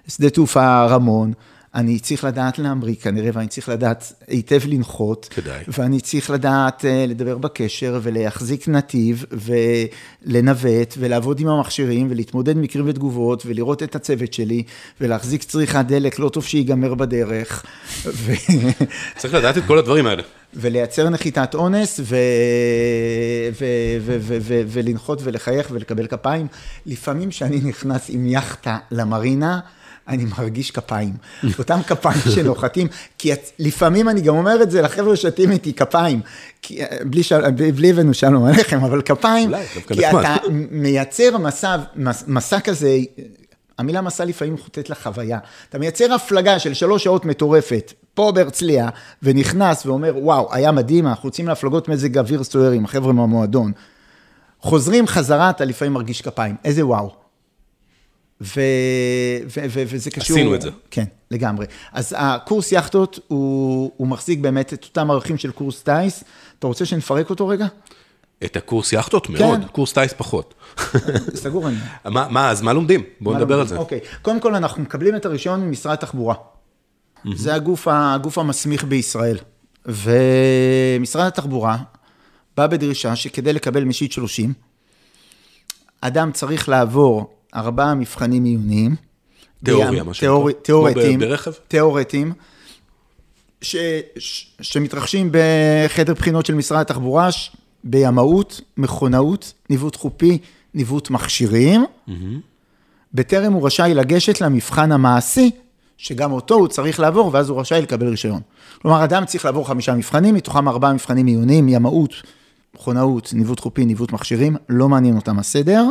[0.07, 1.33] בשדה תעופה רמון,
[1.77, 5.29] אני צריך לדעת להמריא כנראה, ואני צריך לדעת היטב לנחות.
[5.31, 5.65] כדאי.
[5.69, 9.25] ואני צריך לדעת אה, לדבר בקשר ולהחזיק נתיב
[10.27, 14.63] ולנווט ולעבוד עם המכשירים ולהתמודד מקרים ותגובות ולראות את הצוות שלי
[15.01, 17.65] ולהחזיק צריכת דלק, לא טוב שיגמר בדרך.
[18.05, 18.33] ו...
[19.19, 20.23] צריך לדעת את כל הדברים האלה.
[20.55, 22.17] ולייצר נחיתת אונס, ו...
[23.53, 23.65] ו...
[24.01, 24.17] ו...
[24.21, 24.37] ו...
[24.41, 24.61] ו...
[24.67, 26.47] ולנחות ולחייך ולקבל כפיים.
[26.87, 29.61] לפעמים כשאני נכנס עם יאכטה למרינה,
[30.09, 31.13] אני מרגיש כפיים.
[31.59, 32.87] אותם כפיים שנוחתים,
[33.19, 36.21] כי את- לפעמים אני גם אומר את זה לחבר'ה שתים איתי כפיים,
[36.63, 37.51] כי, בלי, של...
[37.51, 39.83] בלי הבאנו שלום עליכם, אבל כפיים, אולי, כי.
[40.21, 40.37] אתה
[40.71, 42.97] מייצר מסע, מס- מסע כזה,
[43.79, 45.39] המילה מסע לפעמים חוטאת לחוויה.
[45.69, 48.89] אתה מייצר הפלגה של שלוש שעות מטורפת, פה בהרצליה,
[49.23, 53.73] ונכנס ואומר, וואו, היה מדהים, אנחנו יוצאים להפלגות מזג אוויר סוער עם החבר'ה מהמועדון.
[54.61, 57.26] חוזרים חזרה, אתה לפעמים מרגיש כפיים, איזה וואו.
[58.41, 58.61] ו-
[59.45, 60.37] ו- ו- וזה קשור...
[60.37, 60.71] עשינו את זה.
[60.91, 61.67] כן, לגמרי.
[61.93, 66.25] אז הקורס יאכטות, הוא, הוא מחזיק באמת את אותם ערכים של קורס טיס.
[66.59, 67.67] אתה רוצה שנפרק אותו רגע?
[68.45, 69.67] את הקורס יאכטות מאוד, כן.
[69.67, 70.55] קורס טיס פחות.
[71.35, 71.77] סגור אני.
[72.05, 73.03] מה, מה, אז מה לומדים?
[73.21, 73.77] בואו נדבר על לומדים?
[73.77, 73.81] זה.
[73.81, 76.35] אוקיי, קודם כל אנחנו מקבלים את הרישיון ממשרד התחבורה.
[77.35, 79.39] זה הגוף, הגוף המסמיך בישראל.
[79.87, 81.77] ומשרד התחבורה
[82.57, 84.53] בא בדרישה שכדי לקבל משיט 30,
[86.01, 88.97] אדם צריך לעבור ארבעה מבחנים עיוניים.
[89.65, 90.29] תיאוריה, מה שנקרא.
[90.29, 91.19] כמו תיאורטיים.
[91.19, 91.53] ברכב?
[93.63, 93.77] ש,
[94.19, 97.51] ש, שמתרחשים בחדר בחינות של משרד התחבורה, ש,
[97.85, 100.39] בימאות, מכונאות, ניווט חופי,
[100.75, 101.85] ניווט מכשירים.
[103.15, 105.51] בטרם הוא רשאי לגשת למבחן המעשי,
[105.99, 108.41] שגם אותו הוא צריך לעבור, ואז הוא רשאי לקבל רישיון.
[108.83, 112.11] כלומר, אדם צריך לעבור חמישה מבחנים, מתוכם ארבעה מבחנים עיוניים, ימאות,
[112.75, 115.85] מכונאות, ניווט חופי, ניווט מכשירים, לא מעניין אותם הסדר.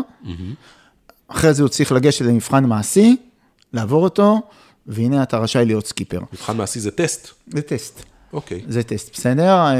[1.28, 3.16] אחרי זה הוא צריך לגשת למבחן מעשי,
[3.74, 4.42] לעבור אותו,
[4.88, 6.20] והנה אתה רשאי להיות סקיפר.
[6.34, 7.30] מבחן מעשי זה טסט.
[7.48, 8.04] זה טסט.
[8.34, 8.62] אוקיי.
[8.68, 9.50] זה טסט, בסדר?
[9.50, 9.74] אה,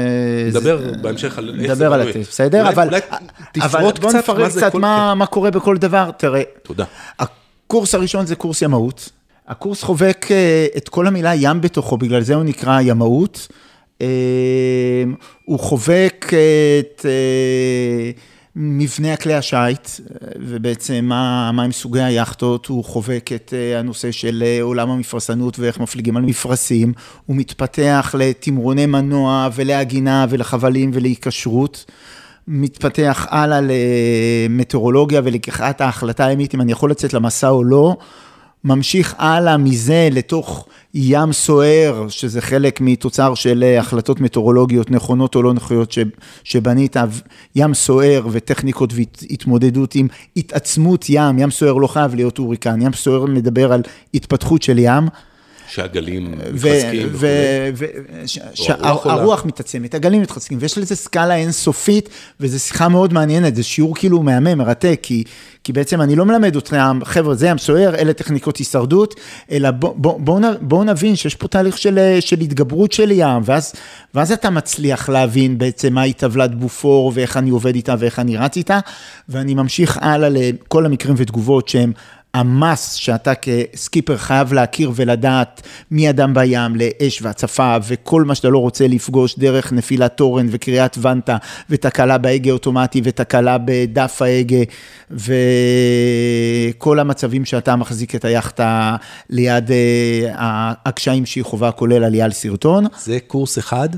[0.48, 2.08] נדבר זה- בהמשך על איך זה נדבר על.
[2.08, 2.60] הטסט, בסדר?
[2.60, 6.10] אולי- אבל אולי אבל תפרוט בוא קצת נפרט קצת כל- מה מה קורה בכל דבר.
[6.16, 6.84] תראה, תודה.
[7.18, 9.08] הקורס הראשון זה קורס ימאות.
[9.48, 13.48] הקורס חובק אה, את כל המילה ים בתוכו, בגלל זה הוא נקרא ימאות.
[14.00, 14.06] אה,
[15.44, 16.26] הוא חובק
[16.80, 17.06] את
[18.58, 24.12] מבנה הכלי השיט, אה, ובעצם מה, מה הם סוגי היאכטות, הוא חובק את אה, הנושא
[24.12, 26.92] של אה, עולם המפרשנות ואיך מפליגים על מפרשים,
[27.26, 31.84] הוא מתפתח לתמרוני מנוע ולעגינה ולחבלים ולהיקשרות.
[32.48, 37.96] מתפתח הלאה למטאורולוגיה ולקיחת ההחלטה הימית אם אני יכול לצאת למסע או לא,
[38.64, 45.42] ממשיך הלאה מזה לתוך ים סוער, שזה חלק מתוצר של אה, החלטות מטאורולוגיות נכונות או
[45.42, 45.94] לא נכונות
[46.44, 46.96] שבנית,
[47.56, 53.26] ים סוער וטכניקות והתמודדות עם התעצמות ים, ים סוער לא חייב להיות הוריקן, ים סוער
[53.26, 53.82] מדבר על
[54.14, 55.08] התפתחות של ים.
[55.68, 58.36] שהגלים ו- מתחזקים וכו'.
[58.54, 62.08] שהרוח מתעצמת, הגלים מתחזקים, ויש לזה סקאלה אינסופית,
[62.40, 65.24] וזו שיחה מאוד מעניינת, זה שיעור כאילו מהמם, מרתק, כי,
[65.64, 69.94] כי בעצם אני לא מלמד אתכם, חבר'ה, זה ים סוער, אלה טכניקות הישרדות, אלא בואו
[69.96, 73.74] בוא, בוא, בוא נבין שיש פה תהליך של, של התגברות של ים, ואז,
[74.14, 78.56] ואז אתה מצליח להבין בעצם מהי טבלת בופור, ואיך אני עובד איתה, ואיך אני רץ
[78.56, 78.78] איתה,
[79.28, 81.92] ואני ממשיך הלאה לכל המקרים ותגובות שהם...
[82.36, 88.58] המס שאתה כסקיפר חייב להכיר ולדעת מי אדם בים לאש והצפה וכל מה שאתה לא
[88.58, 91.36] רוצה לפגוש דרך נפילת תורן וקריאת ונטה
[91.70, 94.62] ותקלה בהגה אוטומטי ותקלה בדף ההגה
[95.10, 98.96] וכל המצבים שאתה מחזיק את היאכטה
[99.30, 102.86] ליד אה, הקשיים שהיא חובה כולל עלייה על סרטון.
[102.98, 103.88] זה קורס אחד?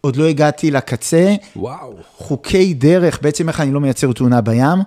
[0.00, 1.94] עוד לא הגעתי לקצה, וואו.
[2.16, 4.78] חוקי דרך, בעצם איך אני לא מייצר תאונה בים,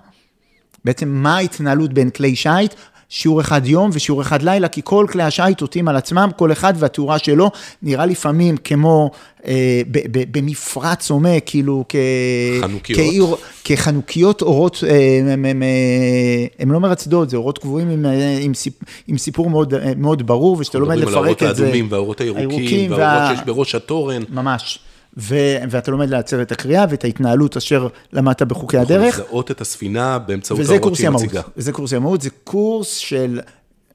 [0.86, 2.74] בעצם מה ההתנהלות בין כלי שיט,
[3.10, 6.74] שיעור אחד יום ושיעור אחד לילה, כי כל כלי השיט עוטים על עצמם, כל אחד
[6.78, 9.12] והתאורה שלו, נראה לפעמים כמו
[9.48, 11.96] אה, ב- ב- במפרץ הומה, כאילו כ...
[12.62, 13.00] חנוכיות.
[13.00, 13.26] כעיר,
[13.64, 15.68] כחנוכיות אורות, אה, הם, הם, אה,
[16.60, 18.74] הם לא מרצדות, זה אורות קבועים עם, אה, עם, סיפ,
[19.08, 21.64] עם סיפור מאוד, אה, מאוד ברור, ושאתה לומד מדברים על לפרק האורות את זה.
[21.66, 24.22] האדומים והאורות הירוקים, הירוקים והאורות וה- שיש בראש התורן.
[24.30, 24.80] ממש.
[25.18, 29.20] ו- ואתה לומד לעצר את הקריאה ואת ההתנהלות אשר למדת בחוקי הדרך.
[29.20, 31.10] לזהות את הספינה באמצעות האורות שהיא.
[31.10, 31.42] מציגה.
[31.58, 33.40] וזה קורס ימאות, זה קורס של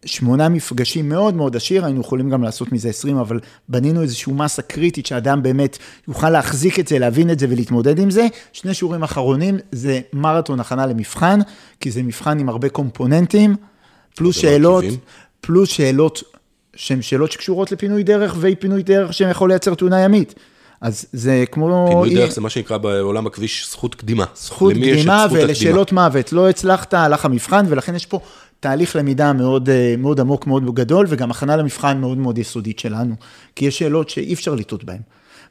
[0.04, 4.62] שמונה מפגשים מאוד מאוד עשיר, היינו יכולים גם לעשות מזה 20, אבל בנינו איזושהי מסה
[4.62, 8.26] קריטית שאדם באמת יוכל להחזיק את זה, להבין את זה ולהתמודד עם זה.
[8.52, 11.40] שני שיעורים אחרונים זה מרתון הכנה למבחן,
[11.80, 13.56] כי זה מבחן עם הרבה קומפוננטים,
[14.14, 14.84] פלוס שאלות.
[15.40, 16.22] פלוס שאלות
[16.76, 20.34] שהן שאלות שקשורות לפינוי דרך ואי פינוי דרך שיכול לייצר תאונה ימית.
[20.80, 21.86] אז זה כמו...
[21.88, 24.24] פינוי דרך זה מה שנקרא בעולם הכביש זכות קדימה.
[24.34, 25.26] זכות קדימה?
[25.30, 26.32] ולשאלות מוות.
[26.32, 28.20] לא הצלחת, הלך המבחן, ולכן יש פה
[28.60, 33.14] תהליך למידה מאוד, אה, מאוד עמוק, מאוד גדול, וגם הכנה למבחן מאוד מאוד יסודית שלנו.
[33.56, 35.00] כי יש שאלות שאי אפשר לטעות בהן.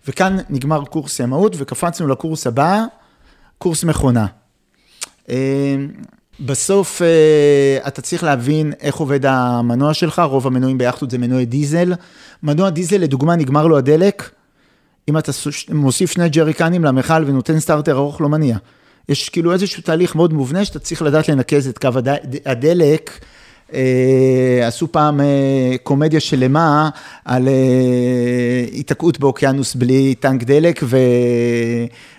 [0.08, 2.84] וכאן נגמר קורס ימאות, וקפצנו לקורס הבא,
[3.58, 4.26] קורס מכונה.
[5.30, 5.76] אה,
[6.40, 11.94] בסוף אה, אתה צריך להבין איך עובד המנוע שלך, רוב המנועים ביאכטות זה מנועי דיזל.
[12.44, 14.30] מנוע דיזל, לדוגמה, נגמר לו הדלק,
[15.10, 15.32] אם אתה
[15.72, 18.58] מוסיף שני ג'ריקנים למכל ונותן סטארטר ארוך, לא מניע.
[19.10, 23.20] יש כאילו איזשהו תהליך מאוד מובנה שאתה צריך לדעת לנקז את קו הד- הדלק.
[23.74, 25.26] אה, עשו פעם אה,
[25.84, 26.90] קומדיה שלמה
[27.26, 27.54] על אה,
[28.72, 30.98] היתקעות באוקיינוס בלי טנק דלק, ו...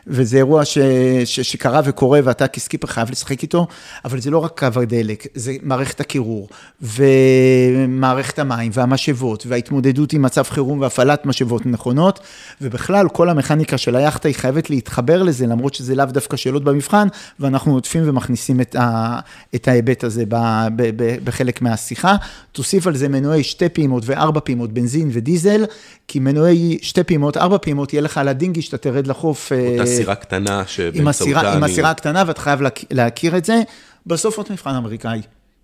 [0.06, 0.78] וזה אירוע ש...
[1.24, 1.40] ש...
[1.40, 3.66] שקרה וקורה ואתה כסקיפר חייב לשחק איתו,
[4.04, 6.48] אבל זה לא רק קו הדלק, זה מערכת הקירור,
[6.82, 12.20] ומערכת המים, והמשאבות, וההתמודדות עם מצב חירום והפעלת משאבות נכונות,
[12.60, 17.08] ובכלל כל המכניקה של היאכטה היא חייבת להתחבר לזה, למרות שזה לאו דווקא שאלות במבחן,
[17.40, 19.18] ואנחנו עוטפים ומכניסים את, ה...
[19.54, 20.34] את ההיבט הזה ב...
[20.76, 20.82] ב...
[20.96, 21.16] ב...
[21.24, 22.16] בחלק מהשיחה.
[22.52, 25.64] תוסיף על זה מנועי שתי פעימות וארבע פעימות, בנזין ודיזל,
[26.08, 29.52] כי מנועי שתי פעימות, ארבע פעימות, יהיה לך על הדינגי שאתה תרד לחוף.
[29.52, 31.72] אותה אה, סירה קטנה שבאמצעותה הסירה, עם אני...
[31.72, 33.62] הסירה הקטנה, ואתה חייב להכ- להכיר את זה.
[34.06, 35.20] בסוף עוד מבחן אמריקאי.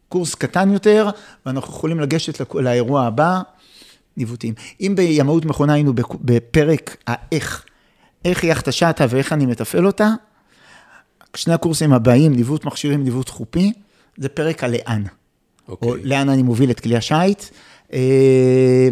[0.09, 1.09] קורס קטן יותר,
[1.47, 3.40] ואנחנו יכולים לגשת לאירוע הבא,
[4.16, 4.55] ניווטים.
[4.81, 7.64] אם בימאות מכונה היינו בפרק האיך,
[8.25, 10.09] איך יאכטה שטה ואיך אני מתפעל אותה,
[11.37, 13.73] שני הקורסים הבאים, ניווט מכשירים, ניווט חופי,
[14.16, 15.03] זה פרק הלאן.
[15.68, 16.05] או אוקיי.
[16.05, 17.45] לאן אני מוביל את כלי השיט.
[17.92, 18.88] אה,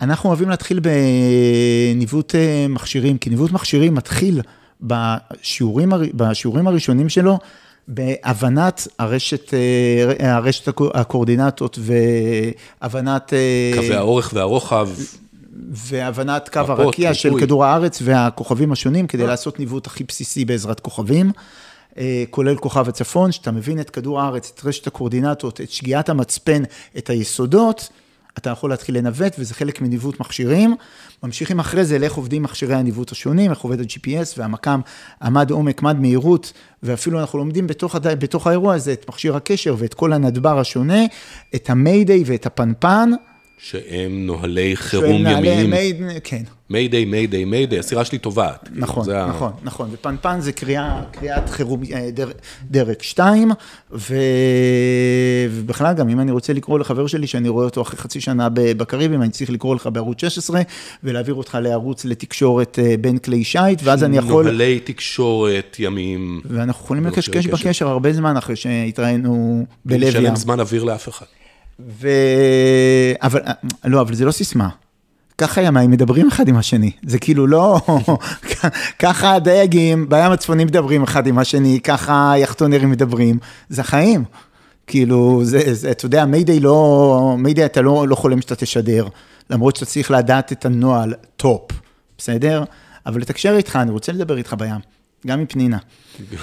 [0.00, 4.40] אנחנו אוהבים להתחיל בניווט אה, מכשירים, כי ניווט מכשירים מתחיל
[4.82, 7.38] בשיעורים, בשיעורים הראשונים שלו,
[7.88, 13.32] בהבנת הרשת, אה, הרשת הקו- הקואורדינטות והבנת...
[13.32, 14.88] אה, קווי האורך והרוחב,
[15.70, 17.40] והבנת קו מפות, הרקיע של.
[17.40, 21.32] כדור הארץ והכוכבים השונים, כדי לעשות ניווט הכי בסיסי בעזרת כוכבים,
[21.98, 26.62] אה, כולל כוכב הצפון, שאתה מבין את כדור הארץ, את רשת הקואורדינטות, את שגיאת המצפן,
[26.98, 27.88] את היסודות,
[28.38, 30.76] אתה יכול להתחיל לנווט, וזה חלק מניווט מכשירים.
[31.22, 34.80] ממשיכים אחרי זה לאיך עובדים מכשירי הניווט השונים, איך עובד ה-GPS והמקם,
[35.20, 38.06] המד עומק, מד מהירות, ואפילו אנחנו לומדים בתוך, הד...
[38.06, 41.04] בתוך האירוע הזה את מכשיר הקשר ואת כל הנדבר השונה,
[41.54, 43.10] את ה Mayday ואת ה Pan-Pan.
[43.62, 45.70] שהם נוהלי חירום ימיים.
[45.70, 48.68] May- כן, Mayday, Mayday, Mayday, הסירה שלי טובעת.
[48.68, 52.30] כאילו, נכון, זה ה- נכון, נכון, ופנפן זה קריאה, קריאת חירום אה, דר,
[52.70, 53.50] דרג 2,
[53.92, 54.14] ו...
[55.50, 59.22] ובכלל גם אם אני רוצה לקרוא לחבר שלי שאני רואה אותו אחרי חצי שנה בקריבים,
[59.22, 60.60] אני צריך לקרוא לך בערוץ 16
[61.04, 66.40] ולהעביר אותך לערוץ לתקשורת אה, בין כלי שיט, ואז אני יכול, נוהלי תקשורת ימיים.
[66.44, 67.46] ואנחנו יכולים לא לקשקש.
[67.46, 70.08] בקשר הרבה זמן אחרי שהתראינו בלב ים.
[70.08, 71.26] לשלם זמן אוויר לאף אחד.
[71.88, 72.08] ו...
[73.22, 73.40] אבל,
[73.84, 74.68] לא, אבל זה לא סיסמה.
[75.38, 77.80] ככה ימיים מדברים אחד עם השני, זה כאילו לא,
[79.02, 83.38] ככה הדייגים בים הצפוני מדברים אחד עם השני, ככה היאכטונרים מדברים,
[83.68, 84.24] זה חיים.
[84.86, 89.08] כאילו, זה, זה, אתה יודע, Mayday לא, Mayday אתה לא, לא חולם שאתה תשדר,
[89.50, 91.70] למרות שאתה צריך לדעת את הנוהל טוב,
[92.18, 92.64] בסדר?
[93.06, 94.80] אבל לתקשר איתך, אני רוצה לדבר איתך בים,
[95.26, 95.78] גם עם פנינה.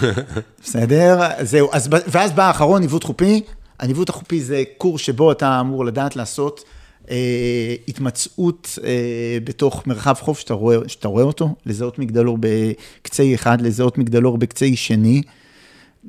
[0.64, 1.20] בסדר?
[1.42, 3.42] זהו, אז, ואז בא האחרון, ניווט חופי.
[3.80, 6.64] הניווט החופי זה קורס שבו אתה אמור לדעת לעשות
[7.10, 13.62] אה, התמצאות אה, בתוך מרחב חוף שאתה רואה, שאתה רואה אותו, לזהות מגדלור בקצה אחד,
[13.62, 15.22] לזהות מגדלור בקצה שני,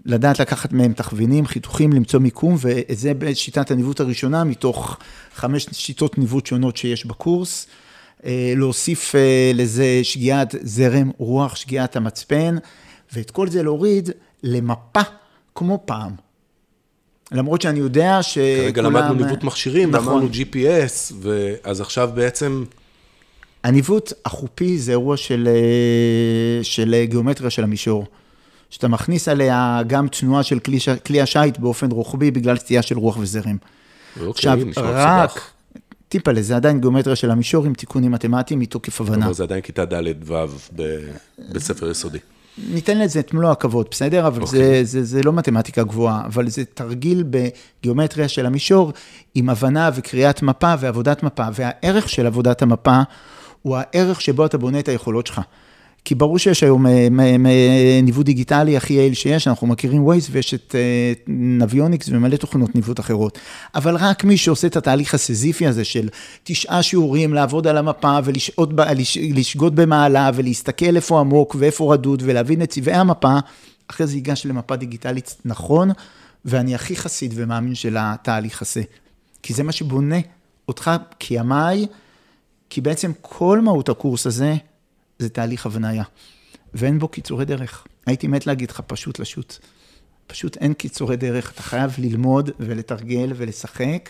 [0.05, 4.99] לדעת לקחת מהם תכווינים, חיתוכים, למצוא מיקום, וזה בשיטת הניווט הראשונה מתוך
[5.35, 7.67] חמש שיטות ניווט שונות שיש בקורס.
[8.25, 12.57] אה, להוסיף אה, לזה שגיאת זרם רוח, שגיאת המצפן,
[13.13, 14.11] ואת כל זה להוריד
[14.43, 15.01] למפה
[15.55, 16.28] כמו פעם.
[17.33, 18.45] למרות שאני יודע שכולם...
[18.63, 20.09] כרגע למדנו ניווט מכשירים, נכון.
[20.09, 22.65] ואמרנו GPS, ואז עכשיו בעצם,
[23.65, 28.07] הניווט החופי זה אירוע של, אה, של גיאומטריה של המישור.
[28.71, 33.17] שאתה מכניס עליה גם תנועה של כלי, כלי השיט באופן רוחבי בגלל סטייה של רוח
[33.17, 33.57] וזרם.
[34.17, 35.51] אוקיי, עכשיו, רק, מסובך.
[36.09, 39.33] טיפלה, זה עדיין גיאומטריה של המישור עם תיקונים מתמטיים מתוקף הבנה.
[39.33, 40.35] זה עדיין כיתה ד'-ו'
[40.73, 42.19] בבית ספר יסודי.
[42.71, 44.27] ניתן לזה את מלוא הכבוד, בסדר?
[44.27, 44.47] אבל okay.
[44.47, 44.85] זה, אוקיי.
[44.85, 48.93] זה, זה לא מתמטיקה גבוהה, אבל זה תרגיל בגיאומטריה של המישור,
[49.35, 53.01] עם הבנה וקריאת מפה ועבודת מפה, והערך של עבודת המפה
[53.63, 55.41] הוא הערך שבו אתה בונה את היכולות שלך.
[56.09, 57.09] כי ברור שיש היום אה,
[58.03, 63.01] ניווט דיגיטלי הכי יעיל שיש, אנחנו מכירים Waze ויש את אה, Navionics ומלא תוכנות ניווט
[63.01, 63.39] אחרות.
[63.75, 66.09] אבל רק מי שעושה את התהליך הסיזיפי הזה של
[66.45, 72.23] תשעה שיעורים, לעבוד על המפה ולשגות ב- לש- לשגות במעלה ולהסתכל איפה עמוק ואיפה רדוד
[72.27, 73.39] ולהבין את צבעי המפה,
[73.91, 75.91] אחרי זה ייגש למפה דיגיטלית נכון,
[76.45, 78.83] ואני הכי חסיד ומאמין של התהליך הזה.
[79.43, 80.19] כי זה מה שבונה
[80.69, 81.87] אותך כימיי,
[82.71, 84.55] כי בעצם כל מהות הקורס הזה
[85.19, 86.03] זה תהליך הבניה,
[86.75, 87.87] ואין בו קיצורי דרך.
[88.07, 89.57] הייתי מת להגיד לך, פשוט לשוט.
[90.27, 94.09] פשוט אין קיצורי דרך, אתה חייב ללמוד ולתרגל ולשחק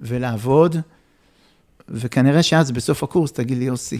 [0.00, 0.76] ולעבוד,
[1.88, 3.98] וכנראה שאז בסוף הקורס תגיד לי, יוסי,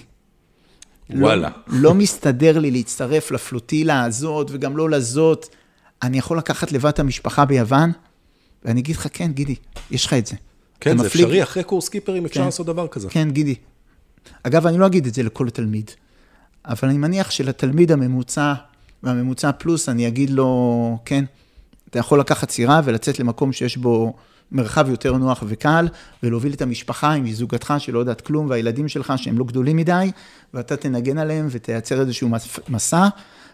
[1.10, 1.48] וואלה.
[1.66, 5.46] לא, לא מסתדר לי להצטרף לפלוטילה הזאת וגם לא לזאת.
[6.02, 7.92] אני יכול לקחת לבד את המשפחה ביוון?
[8.64, 9.54] ואני אגיד לך, כן, גידי,
[9.90, 10.36] יש לך את זה.
[10.80, 12.44] כן, זה מפליג- אפשרי, אחרי קורס קיפרים אפשר כן.
[12.46, 13.08] לעשות דבר כזה.
[13.10, 13.54] כן, גידי.
[14.42, 15.90] אגב, אני לא אגיד את זה לכל תלמיד,
[16.64, 18.54] אבל אני מניח שלתלמיד הממוצע
[19.02, 21.24] והממוצע פלוס, אני אגיד לו, כן,
[21.90, 24.14] אתה יכול לקחת סירה ולצאת למקום שיש בו
[24.52, 25.88] מרחב יותר נוח וקל,
[26.22, 30.10] ולהוביל את המשפחה עם זוגתך שלא יודעת כלום, והילדים שלך שהם לא גדולים מדי,
[30.54, 33.08] ואתה תנגן עליהם ותייצר איזשהו מס- מסע.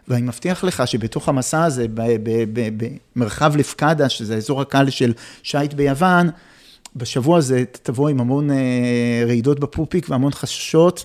[0.08, 1.86] ואני מבטיח לך שבתוך המסע הזה,
[3.16, 6.30] במרחב לפקדה, שזה האזור הקל של שייט ביוון,
[6.96, 8.56] בשבוע הזה תבוא עם המון אה,
[9.26, 11.04] רעידות בפופיק והמון חששות,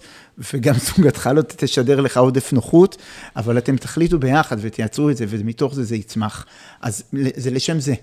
[0.53, 2.97] וגם זוגתך לא תשדר לך עודף נוחות,
[3.35, 6.45] אבל אתם תחליטו ביחד ותייצרו את זה, ומתוך זה זה יצמח.
[6.81, 7.03] אז
[7.35, 7.93] זה לשם זה.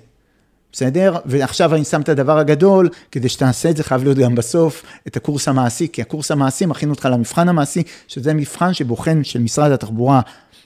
[0.72, 1.16] בסדר?
[1.24, 5.16] ועכשיו אני שם את הדבר הגדול, כדי שתעשה את זה חייב להיות גם בסוף, את
[5.16, 10.20] הקורס המעשי, כי הקורס המעשי מכין אותך למבחן המעשי, שזה מבחן שבוחן של משרד התחבורה.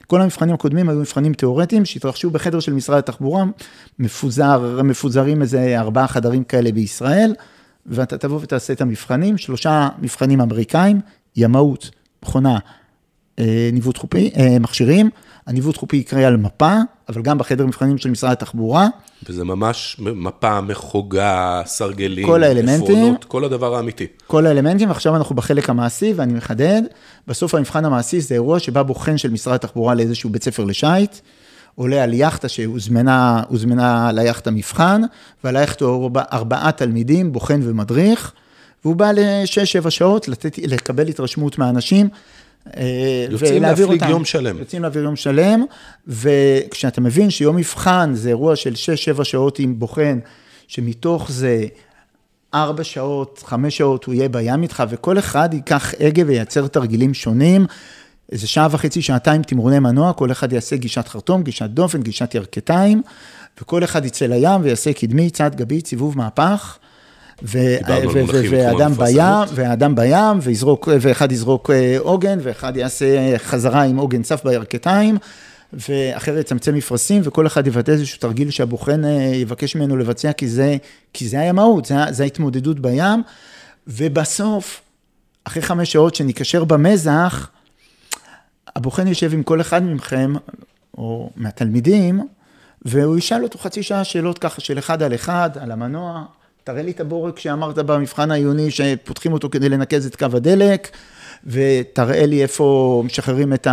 [0.06, 3.44] כל המבחנים הקודמים היו מבחנים תיאורטיים שהתרחשו בחדר של משרד התחבורה,
[3.98, 7.34] מפוזר, מפוזרים איזה ארבעה חדרים כאלה בישראל,
[7.86, 11.00] ואתה תבוא ותעשה את המבחנים, שלושה מבחנים אמריקאים,
[11.36, 11.90] ימאות,
[12.22, 12.58] מכונה,
[13.38, 15.10] אה, ניווט חופי, אה, מכשירים,
[15.46, 16.76] הניווט חופי יקרה על מפה,
[17.08, 18.88] אבל גם בחדר מבחנים של משרד התחבורה.
[19.28, 22.96] וזה ממש מפה, מחוגה, סרגלים, כל האלמנטים.
[22.96, 24.06] עפרונות, כל הדבר האמיתי.
[24.26, 26.82] כל האלמנטים, ועכשיו אנחנו בחלק המעשי, ואני מחדד,
[27.26, 31.16] בסוף המבחן המעשי זה אירוע שבא בוחן של משרד התחבורה לאיזשהו בית ספר לשיט,
[31.74, 35.02] עולה על יאכטה שהוזמנה הוזמנה ליאכטה מבחן,
[35.44, 38.32] ועל היאכטה ארבע, ארבעה תלמידים, בוחן ומדריך,
[38.84, 42.08] והוא בא לשש-שבע שעות לתת, לקבל התרשמות מהאנשים.
[42.76, 44.10] אה, יוצאים להפליג אותם.
[44.10, 44.58] יום שלם.
[44.58, 45.64] יוצאים להעביר יום שלם,
[46.06, 48.72] וכשאתה מבין שיום מבחן זה אירוע של
[49.18, 50.18] 6-7 שעות עם בוחן,
[50.68, 51.66] שמתוך זה
[52.54, 57.66] 4 שעות, 5 שעות הוא יהיה בים איתך, וכל אחד ייקח הגה וייצר תרגילים שונים,
[58.32, 63.02] איזה שעה וחצי, שעתיים תמרוני מנוע, כל אחד יעשה גישת חרטום, גישת דופן, גישת ירכתיים,
[63.60, 66.78] וכל אחד יצא לים ויעשה קדמי, צד גבי, סיבוב מהפך.
[67.44, 69.06] ואדם בים.
[69.54, 75.18] ואדם בים, ויזרוק, ואחד יזרוק אה, עוגן, ואחד יעשה חזרה עם עוגן צף בירכתיים,
[75.72, 80.76] ואחר יצמצם מפרשים, וכל אחד יבטא איזשהו תרגיל שהבוחן אה, יבקש ממנו לבצע, כי זה,
[81.12, 83.22] כי זה הימאות, זה, ה- זה ההתמודדות בים,
[83.86, 84.80] ובסוף,
[85.44, 87.48] אחרי חמש שעות שניקשר במזח,
[88.76, 90.34] הבוחן יושב עם כל אחד מכם,
[90.98, 92.20] או מהתלמידים,
[92.84, 96.24] והוא ישאל אותו חצי שעה שאלות ככה של אחד על אחד, על המנוע,
[96.64, 100.88] תראה לי את הבורג שאמרת במבחן העיוני שפותחים אותו כדי לנקז את קו הדלק,
[101.46, 103.66] ותראה לי איפה משחררים את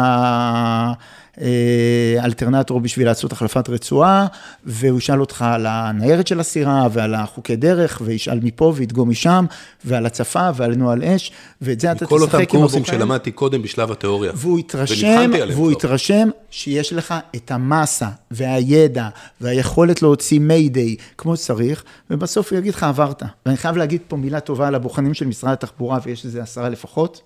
[2.18, 4.28] האלטרנטור בשביל לעשות החלפת רצועה,
[4.66, 9.46] והוא ישאל אותך על הניירת של הסירה ועל החוקי דרך, וישאל מפה וידגום משם,
[9.86, 12.98] ועל הצפה ועל נוהל אש, ואת זה אתה כל אותם תשחק עם קורסים הבוחן.
[12.98, 14.32] שלמדתי קודם בשלב התיאוריה.
[14.36, 15.72] והוא עליהם והוא כבר.
[15.72, 19.10] יתרשם שיש לך את המסה והידע
[19.42, 23.24] והיכולת להוציא מיידיי כמו שצריך, ובסוף הוא יגיד לך עברת.
[23.46, 27.22] ואני חייב להגיד פה מילה טובה על הבוחנים של משרד התחבורה, ויש איזה עשרה לפחות.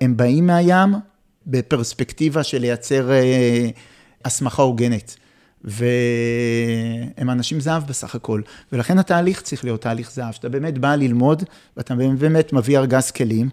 [0.00, 0.94] הם באים מהים
[1.46, 3.68] בפרספקטיבה של לייצר אה,
[4.24, 5.16] הסמכה הוגנת.
[5.64, 8.40] והם אנשים זהב בסך הכל,
[8.72, 11.42] ולכן התהליך צריך להיות תהליך זהב, שאתה באמת בא ללמוד,
[11.76, 13.48] ואתה באמת מביא ארגז כלים,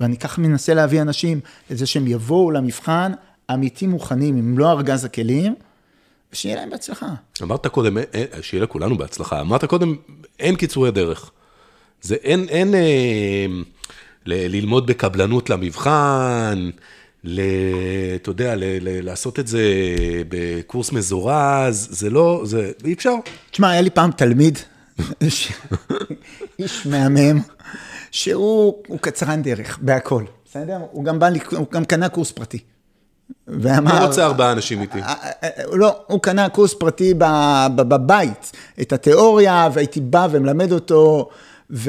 [0.00, 3.12] ואני כך מנסה להביא אנשים לזה שהם יבואו למבחן
[3.54, 5.54] אמיתי מוכנים, עם מלוא ארגז הכלים,
[6.32, 7.06] ושיהיה להם בהצלחה.
[7.42, 9.94] אמרת קודם, אה, אה, שיהיה לכולנו בהצלחה, אמרת קודם,
[10.38, 11.30] אין קיצורי דרך.
[12.02, 13.62] זה אין, אין ל-
[14.26, 16.70] ללמוד בקבלנות למבחן,
[17.24, 17.40] ל,
[18.14, 19.62] אתה יודע, ל, ל, לעשות את זה
[20.28, 23.14] בקורס מזורז, זה לא, זה, אי אפשר.
[23.50, 24.58] תשמע, היה לי פעם תלמיד,
[26.58, 27.40] איש מהמם,
[28.10, 30.78] שהוא הוא קצרן דרך, בהכל, בסדר?
[30.90, 32.58] הוא גם בא, הוא גם קנה קורס פרטי.
[33.48, 33.96] ואמר...
[33.96, 35.02] אני רוצה ארבעה אנשים איתי.
[35.02, 37.14] אה, אה, אה, לא, הוא קנה קורס פרטי
[37.76, 41.28] בבית, את התיאוריה, והייתי בא ומלמד אותו,
[41.70, 41.86] והוא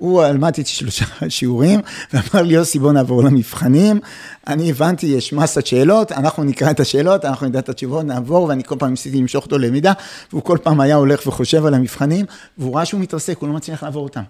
[0.00, 1.80] למד איתי שלושה שיעורים,
[2.12, 4.00] ואמר לי, יוסי, בוא נעבור למבחנים.
[4.46, 8.64] אני הבנתי, יש מסת שאלות, אנחנו נקרא את השאלות, אנחנו נדע את התשובות, נעבור, ואני
[8.64, 9.92] כל פעם ניסיתי למשוך אותו למידה,
[10.32, 12.26] והוא כל פעם היה הולך וחושב על המבחנים,
[12.58, 14.22] והוא ראה שהוא מתרסק, הוא לא מצליח לעבור אותם.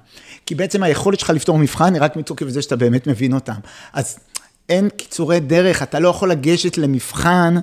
[0.46, 3.60] כי בעצם היכולת שלך לפתור מבחן היא רק מתוקף זה שאתה באמת מבין אותם.
[3.92, 4.18] אז
[4.68, 7.54] אין קיצורי דרך, אתה לא יכול לגשת למבחן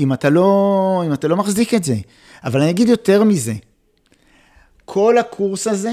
[0.00, 1.96] אם אתה לא, אם אתה לא מחזיק את זה.
[2.44, 3.52] אבל אני אגיד יותר מזה,
[4.84, 5.92] כל הקורס הזה,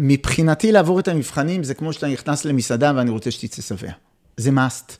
[0.00, 3.90] מבחינתי לעבור את המבחנים זה כמו שאתה נכנס למסעדה ואני רוצה שתצא שבע.
[4.36, 4.92] זה must.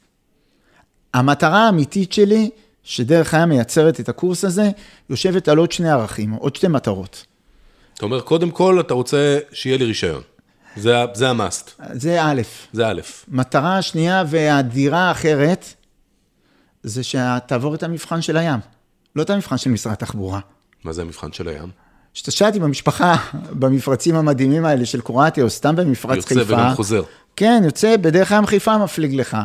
[1.15, 2.51] המטרה האמיתית שלי,
[2.83, 4.71] שדרך הים מייצרת את הקורס הזה,
[5.11, 7.27] יושבת על עוד שני ערכים, עוד שתי מטרות.
[7.95, 10.23] אתה אומר, קודם כל, אתה רוצה שיהיה לי רישיון.
[10.77, 13.01] זה, זה המאסט, זה א', זה א'.
[13.29, 15.75] מטרה השנייה והדירה האחרת,
[16.83, 18.61] זה שתעבור את המבחן של הים,
[19.17, 20.41] לא את המבחן של משרד התחבורה.
[20.85, 21.69] מה זה המבחן של הים?
[22.15, 23.17] כשאתה שט עם המשפחה
[23.61, 26.55] במפרצים המדהימים האלה של קרואטיה, או סתם במפרץ יוצא חיפה.
[26.55, 27.03] וגם חוזר.
[27.37, 29.37] כן, יוצא, בדרך הים חיפה מפליג לך,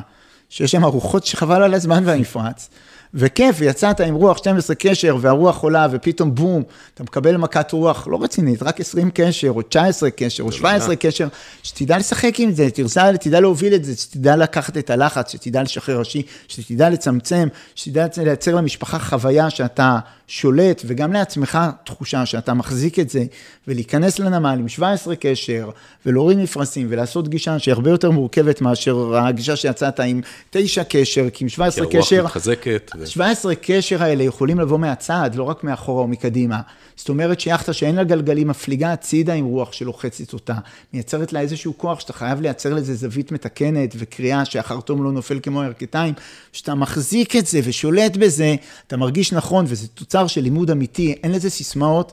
[0.49, 2.69] שיש שם ארוחות שחבל על הזמן במפרץ.
[3.15, 8.23] וכיף, יצאת עם רוח 12 קשר, והרוח עולה, ופתאום בום, אתה מקבל מכת רוח לא
[8.23, 11.28] רצינית, רק 20 קשר, או 19 קשר, או 17 קשר,
[11.63, 15.99] שתדע לשחק עם זה, תרצה, תדע להוביל את זה, שתדע לקחת את הלחץ, שתדע לשחרר
[15.99, 23.09] ראשי, שתדע לצמצם, שתדע לייצר למשפחה חוויה שאתה שולט, וגם לעצמך תחושה שאתה מחזיק את
[23.09, 23.24] זה,
[23.68, 25.70] ולהיכנס לנמל עם 17 קשר,
[26.05, 31.43] ולהוריד מפרשים, ולעשות גישה שהיא הרבה יותר מורכבת מאשר הגישה שיצאת עם 9 קשר, כי
[31.43, 32.26] עם 17 כי הרוח קשר...
[32.26, 32.91] מתחזקת.
[32.99, 36.62] ו- 17 קשר האלה יכולים לבוא מהצד, לא רק מאחורה או מקדימה.
[36.95, 40.53] זאת אומרת שיאכטה שאין לה גלגלים, מפליגה הצידה עם רוח שלוחצת אותה,
[40.93, 45.62] מייצרת לה איזשהו כוח שאתה חייב לייצר לזה זווית מתקנת וקריאה שהחרטום לא נופל כמו
[45.62, 46.14] הירכתיים.
[46.51, 48.56] כשאתה מחזיק את זה ושולט בזה,
[48.88, 52.12] אתה מרגיש נכון, וזה תוצר של לימוד אמיתי, אין לזה סיסמאות.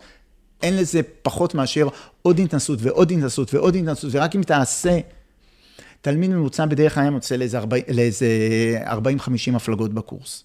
[0.62, 1.88] אין לזה פחות מאשר
[2.22, 4.98] עוד התנסות ועוד התנסות ועוד התנסות, ורק אם תעשה,
[6.00, 7.36] תלמיד ממוצע בדרך הים יוצא
[7.88, 8.28] לאיזה
[8.86, 10.44] 40-50 הפלגות בקורס.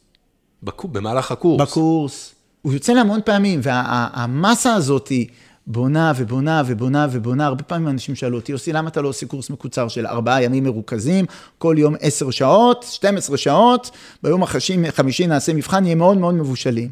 [0.64, 1.62] בקור, במהלך הקורס.
[1.62, 2.36] בקורס.
[2.62, 5.28] הוא יוצא להמון פעמים, והמסה הזאת היא
[5.68, 7.46] בונה ובונה ובונה ובונה.
[7.46, 10.64] הרבה פעמים אנשים שאלו אותי, יוסי, למה אתה לא עושה קורס מקוצר של ארבעה ימים
[10.64, 11.26] מרוכזים,
[11.58, 13.92] כל יום עשר שעות, 12 שעות,
[14.24, 14.44] ביום
[14.88, 16.90] החמישי נעשה מבחן, נהיה מאוד מאוד מבושלים.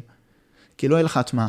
[0.78, 1.48] כי לא יהיה לך הטמעה.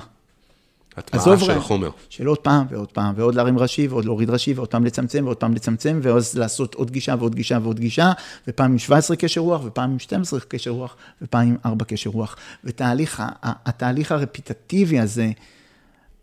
[0.97, 1.89] הטמעה של החומר.
[2.09, 5.37] של עוד פעם ועוד פעם, ועוד להרים ראשי, ועוד להוריד ראשי, ועוד פעם לצמצם, ועוד
[5.37, 8.11] פעם לצמצם, ואז לעשות עוד גישה ועוד גישה ועוד גישה,
[8.47, 12.35] ופעם עם 17 קשר רוח, ופעם עם 12 קשר רוח, ופעם עם 4 קשר רוח.
[12.63, 15.31] ותהליך, התהליך הרפיטטיבי הזה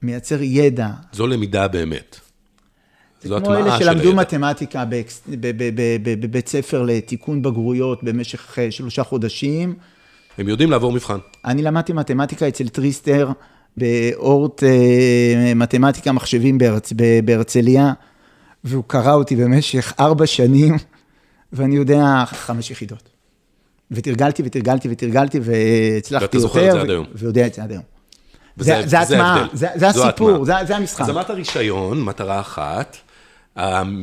[0.02, 0.88] מייצר ידע.
[1.12, 2.20] זו למידה באמת.
[3.24, 3.72] זו הטמעה של הידע.
[3.72, 4.84] כמו אלה שלמדו מתמטיקה
[6.20, 9.74] בבית ספר לתיקון בגרויות במשך אה, שלושה חודשים.
[10.38, 11.18] הם יודעים לעבור מבחן.
[11.44, 13.32] אני למדתי מתמטיקה אצל טריסטר.
[13.76, 16.92] באורט אה, מתמטיקה מחשבים בהרצ...
[17.24, 17.92] בהרצליה,
[18.64, 20.76] והוא קרע אותי במשך ארבע שנים,
[21.52, 23.08] ואני יודע חמש יחידות.
[23.90, 26.24] ותרגלתי ותרגלתי ותרגלתי, והצלחתי יותר.
[26.24, 27.06] ואתה זוכר את זה עד היום.
[27.14, 27.82] ויודע את זה עד היום.
[28.58, 31.00] וזה, זה, זה הטמעה, זה, זה הסיפור, זה, זה המשחק.
[31.00, 32.96] אז אמרת רישיון, מטרה אחת,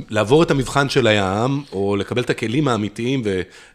[0.10, 3.22] לעבור את המבחן של הים, או לקבל את הכלים האמיתיים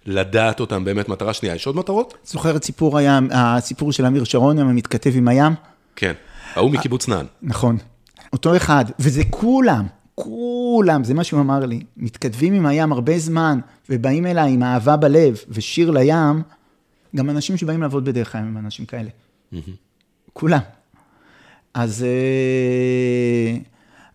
[0.07, 1.55] ולדעת אותם באמת מטרה שנייה.
[1.55, 2.15] יש עוד מטרות?
[2.25, 5.53] זוכר את סיפור הים, הסיפור של אמיר שרון, המתכתב עם הים?
[5.97, 6.13] כן,
[6.55, 7.27] ההוא מקיבוץ נען.
[7.43, 7.77] נכון,
[8.33, 13.59] אותו אחד, וזה כולם, כולם, זה מה שהוא אמר לי, מתכתבים עם הים הרבה זמן,
[13.91, 16.43] ובאים אליי עם אהבה בלב ושיר לים,
[17.17, 19.09] גם אנשים שבאים לעבוד בדרך הים הם אנשים כאלה.
[20.33, 20.61] כולם.
[21.75, 23.59] אז, אה,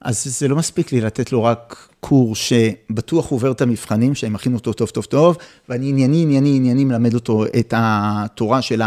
[0.02, 4.58] אז זה לא מספיק לי לתת לו רק קורס שבטוח עובר את המבחנים, שהם מכינו
[4.58, 5.38] אותו טוב טוב טוב,
[5.70, 8.82] ואני ענייני, ענייני, ענייני מלמד אותו את התורה של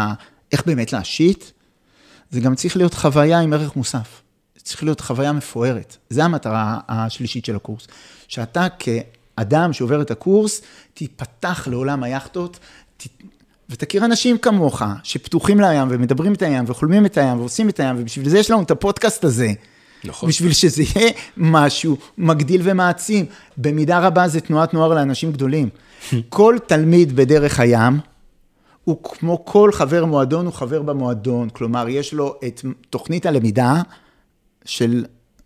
[0.53, 1.45] איך באמת להשיט,
[2.35, 4.23] זה גם צריך להיות חוויה עם ערך מוסף.
[4.63, 5.97] צריך להיות חוויה מפוארת.
[6.11, 7.87] זו המטרה השלישית של הקורס.
[8.29, 10.63] שאתה כאדם שעובר את הקורס,
[10.95, 12.59] תיפתח לעולם היאכטות,
[12.97, 13.07] ת...
[13.71, 18.29] ותכיר אנשים כמוך, שפתוחים לים ומדברים את הים וחולמים את הים ועושים את הים, ובשביל
[18.29, 19.53] זה יש לנו את הפודקאסט הזה.
[20.05, 20.29] נכון.
[20.29, 23.27] בשביל שזה יהיה משהו מגדיל ומעצים.
[23.57, 25.69] במידה רבה זה תנועת נוער לאנשים גדולים.
[26.29, 27.99] כל תלמיד בדרך הים,
[28.85, 31.49] הוא כמו כל חבר מועדון, הוא חבר במועדון.
[31.49, 32.61] כלומר, יש לו את
[32.91, 33.83] תוכנית הלמידה
[34.65, 35.05] של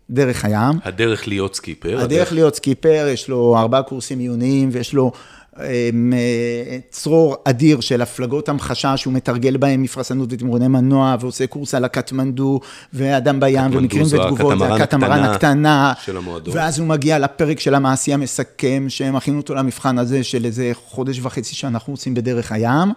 [0.09, 0.79] דרך הים.
[0.83, 1.89] הדרך להיות סקיפר.
[1.89, 5.11] הדרך, הדרך להיות סקיפר, יש לו ארבעה קורסים עיוניים, ויש לו
[5.59, 11.73] אמ, אה, צרור אדיר של הפלגות המחשה שהוא מתרגל בהם מפרסנות ותמרוני מנוע, ועושה קורס
[11.73, 12.59] על הקטמנדו,
[12.93, 16.57] ואדם בים, ומקרים ותגובות, זה הקטמרן הקטנה, של המועדון.
[16.57, 21.19] ואז הוא מגיע לפרק של המעשי המסכם, שהם הכינו אותו למבחן הזה של איזה חודש
[21.19, 22.91] וחצי שאנחנו עושים בדרך הים.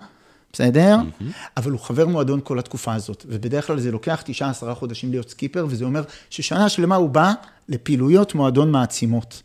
[0.52, 0.96] בסדר?
[0.96, 1.24] Mm-hmm.
[1.56, 5.30] אבל הוא חבר מועדון כל התקופה הזאת, ובדרך כלל זה לוקח תשעה, עשרה חודשים להיות
[5.30, 7.32] סקיפר, וזה אומר ששנה שלמה הוא בא
[7.68, 9.42] לפעילויות מועדון מעצימות.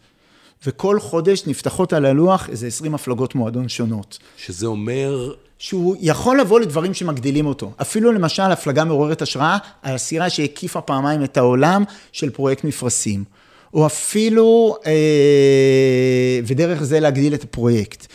[0.65, 4.19] וכל חודש נפתחות על הלוח איזה 20 הפלגות מועדון שונות.
[4.37, 5.33] שזה אומר...
[5.59, 7.71] שהוא יכול לבוא לדברים שמגדילים אותו.
[7.81, 13.23] אפילו למשל הפלגה מעוררת השראה, הסירה שהקיפה פעמיים את העולם של פרויקט מפרשים.
[13.73, 18.07] או אפילו, אה, ודרך זה להגדיל את הפרויקט.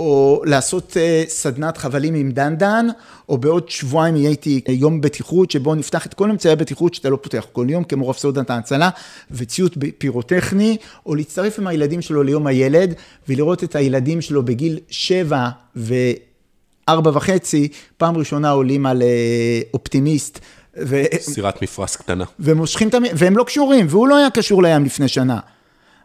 [0.00, 2.86] או לעשות אה, סדנת חבלים עם דן דן,
[3.28, 7.18] או בעוד שבועיים יהיה איתי יום בטיחות, שבו נפתח את כל אמצעי הבטיחות שאתה לא
[7.22, 8.90] פותח כל יום, כמו רפסודת ההצלה
[9.30, 10.76] וציוד פירוטכני,
[11.06, 12.94] או להצטרף עם הילדים שלו ליום הילד,
[13.28, 20.38] ולראות את הילדים שלו בגיל שבע וארבע וחצי, פעם ראשונה עולים על אה, אופטימיסט.
[20.78, 21.02] ו...
[21.20, 22.24] סירת מפרש קטנה.
[22.38, 23.02] ומושכים את המ...
[23.14, 25.40] והם לא קשורים, והוא לא היה קשור לים לפני שנה.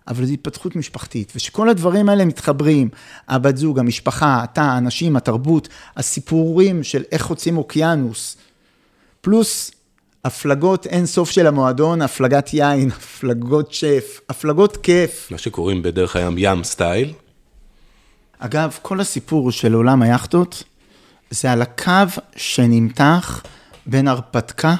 [0.08, 2.90] אבל זו התפתחות משפחתית, ושכל הדברים האלה מתחברים,
[3.28, 8.38] הבת זוג, המשפחה, אתה, האנשים, התרבות, הסיפורים של איך חוצים אוקיינוס,
[9.22, 9.72] פלוס
[10.26, 15.28] הפלגות אין סוף של המועדון, הפלגת יין, הפלגות שף, הפלגות כיף.
[15.32, 17.14] מה שקוראים בדרך הים ים סטייל.
[18.40, 20.64] אגב, כל הסיפור של עולם היאכטות,
[21.30, 23.44] זה על הקו שנמתח
[23.86, 24.76] בין הרפתקה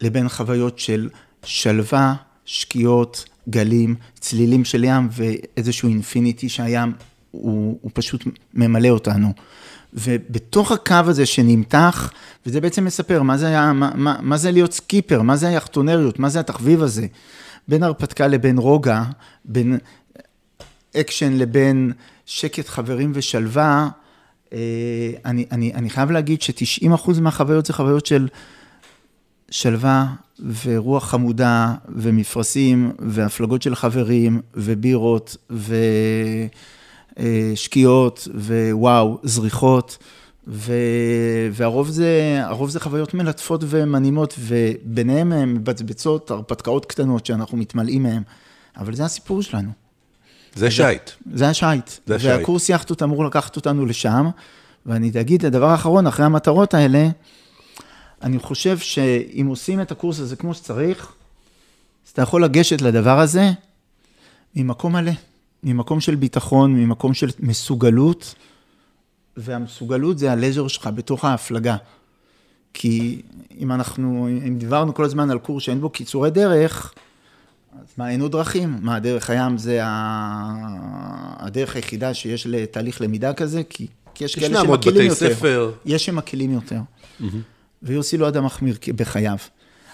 [0.00, 1.08] לבין חוויות של
[1.44, 2.14] שלווה,
[2.44, 6.92] שקיעות, גלים, צלילים של ים ואיזשהו אינפיניטי שהים,
[7.30, 8.24] הוא, הוא פשוט
[8.54, 9.32] ממלא אותנו.
[9.94, 12.12] ובתוך הקו הזה שנמתח,
[12.46, 16.18] וזה בעצם מספר מה זה, היה, מה, מה, מה זה להיות סקיפר, מה זה היאכטונאות,
[16.18, 17.06] מה זה התחביב הזה,
[17.68, 19.02] בין הרפתקה לבין רוגע,
[19.44, 19.78] בין
[20.96, 21.92] אקשן לבין
[22.26, 23.88] שקט חברים ושלווה,
[24.52, 24.58] אה,
[25.24, 28.28] אני, אני, אני חייב להגיד ש-90% מהחוויות זה חוויות של
[29.50, 30.06] שלווה
[30.64, 35.36] ורוח חמודה ומפרשים והפלגות של חברים ובירות
[37.52, 39.98] ושקיעות ווואו, זריחות.
[40.46, 40.72] ו...
[41.52, 48.22] והרוב זה, הרוב זה חוויות מלטפות ומנעימות, וביניהם הם מבצבצות, הרפתקאות קטנות שאנחנו מתמלאים מהם,
[48.76, 49.70] אבל זה הסיפור שלנו.
[50.54, 51.10] זה שייט.
[51.32, 51.90] זה השייט.
[52.06, 52.34] זה השייט.
[52.38, 54.28] והקורס יאכטות אמור לקחת אותנו לשם,
[54.86, 57.08] ואני אגיד, הדבר האחרון, אחרי המטרות האלה,
[58.22, 61.12] אני חושב שאם עושים את הקורס הזה כמו שצריך,
[62.06, 63.50] אז אתה יכול לגשת לדבר הזה
[64.56, 65.12] ממקום מלא,
[65.62, 68.34] ממקום של ביטחון, ממקום של מסוגלות,
[69.36, 71.76] והמסוגלות זה הלז'ר שלך בתוך ההפלגה.
[72.74, 73.22] כי
[73.58, 76.94] אם אנחנו, אם דיברנו כל הזמן על קורס שאין בו קיצורי דרך,
[77.72, 78.78] אז מה, אין עוד דרכים?
[78.80, 81.46] מה, דרך הים זה ה...
[81.46, 83.62] הדרך היחידה שיש לתהליך למידה כזה?
[83.62, 85.36] כי, כי יש כאלה ישנם עוד שמקלים בתי יותר.
[85.36, 85.72] ספר.
[85.84, 86.80] יש שמקלים יותר.
[87.82, 89.36] ויוסי לא אדם מחמיר בחייו.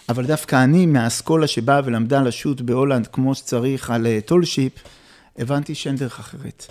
[0.09, 4.73] אבל דווקא אני, מהאסכולה שבאה ולמדה לשוט בהולנד כמו שצריך על אה, tall ship,
[5.39, 6.67] הבנתי שאין דרך אחרת.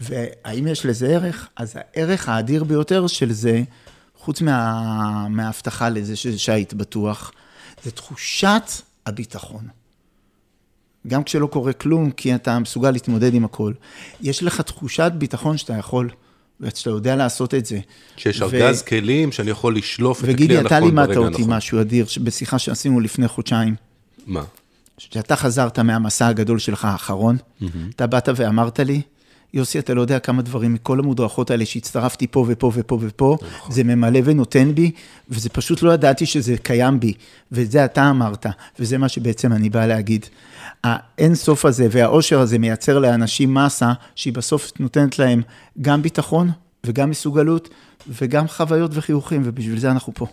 [0.00, 1.48] והאם יש לזה ערך?
[1.56, 3.62] אז הערך האדיר ביותר של זה,
[4.16, 7.32] חוץ מה, מההבטחה לזה שהיית בטוח,
[7.84, 8.62] זה תחושת
[9.06, 9.68] הביטחון.
[11.06, 13.72] גם כשלא קורה כלום, כי אתה מסוגל להתמודד עם הכל.
[14.20, 16.10] יש לך תחושת ביטחון שאתה יכול,
[16.60, 17.78] ושאתה יודע לעשות את זה.
[18.16, 21.36] שיש ו- ארגז כלים שאני יכול לשלוף את הכלי וגידי, הנכון אתה לימדת ברגע אותי
[21.42, 21.56] הנכון.
[21.56, 23.74] משהו אדיר, בשיחה שעשינו לפני חודשיים.
[24.26, 24.44] מה?
[24.96, 27.36] כשאתה חזרת מהמסע הגדול שלך האחרון,
[27.90, 29.00] אתה באת ואמרת לי,
[29.54, 33.36] יוסי, אתה לא יודע כמה דברים מכל המודרכות האלה שהצטרפתי פה ופה ופה ופה,
[33.70, 34.90] זה ממלא ונותן בי,
[35.28, 37.12] וזה פשוט לא ידעתי שזה קיים בי,
[37.52, 38.46] ואת זה אתה אמרת,
[38.78, 40.26] וזה מה שבעצם אני בא להגיד.
[40.84, 45.42] האין סוף הזה והאושר הזה מייצר לאנשים מסה, שהיא בסוף נותנת להם
[45.82, 46.50] גם ביטחון
[46.86, 47.68] וגם מסוגלות,
[48.08, 50.26] וגם חוויות וחיוכים, ובשביל זה אנחנו פה.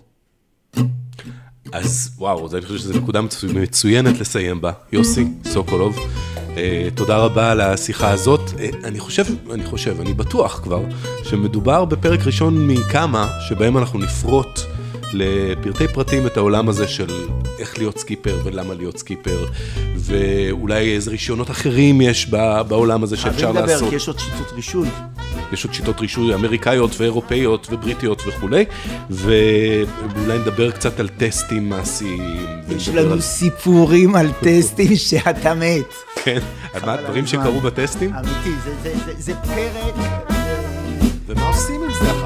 [1.72, 4.72] אז וואו, אני חושב שזו נקודה מצו- מצוינת לסיים בה.
[4.92, 5.98] יוסי סוקולוב,
[6.96, 8.42] תודה רבה על השיחה הזאת.
[8.60, 10.82] אה, אני חושב, אני חושב, אני בטוח כבר,
[11.24, 14.60] שמדובר בפרק ראשון מכמה, שבהם אנחנו נפרוט
[15.14, 17.08] לפרטי פרטים את העולם הזה של
[17.60, 19.46] איך להיות סקיפר ולמה להיות סקיפר,
[19.96, 22.30] ואולי איזה רישיונות אחרים יש
[22.68, 23.90] בעולם הזה שאפשר חייבים לדבר, לעשות.
[23.90, 24.88] כי יש עוד שיטות רישוי.
[25.54, 28.66] יש עוד שיטות רישוי אמריקאיות ואירופאיות ובריטיות וכולי,
[29.10, 32.46] ואולי נדבר קצת על טסטים מעשיים.
[32.76, 35.94] יש לנו על- סיפורים על טסטים שאתה מת.
[36.24, 36.40] כן,
[36.74, 37.28] על מה הדברים.
[37.28, 39.96] שקרו בטסטים, אמיתי, זה- זה- זה- זה פרק...
[41.28, 42.25] ומה עושים עם זה אחר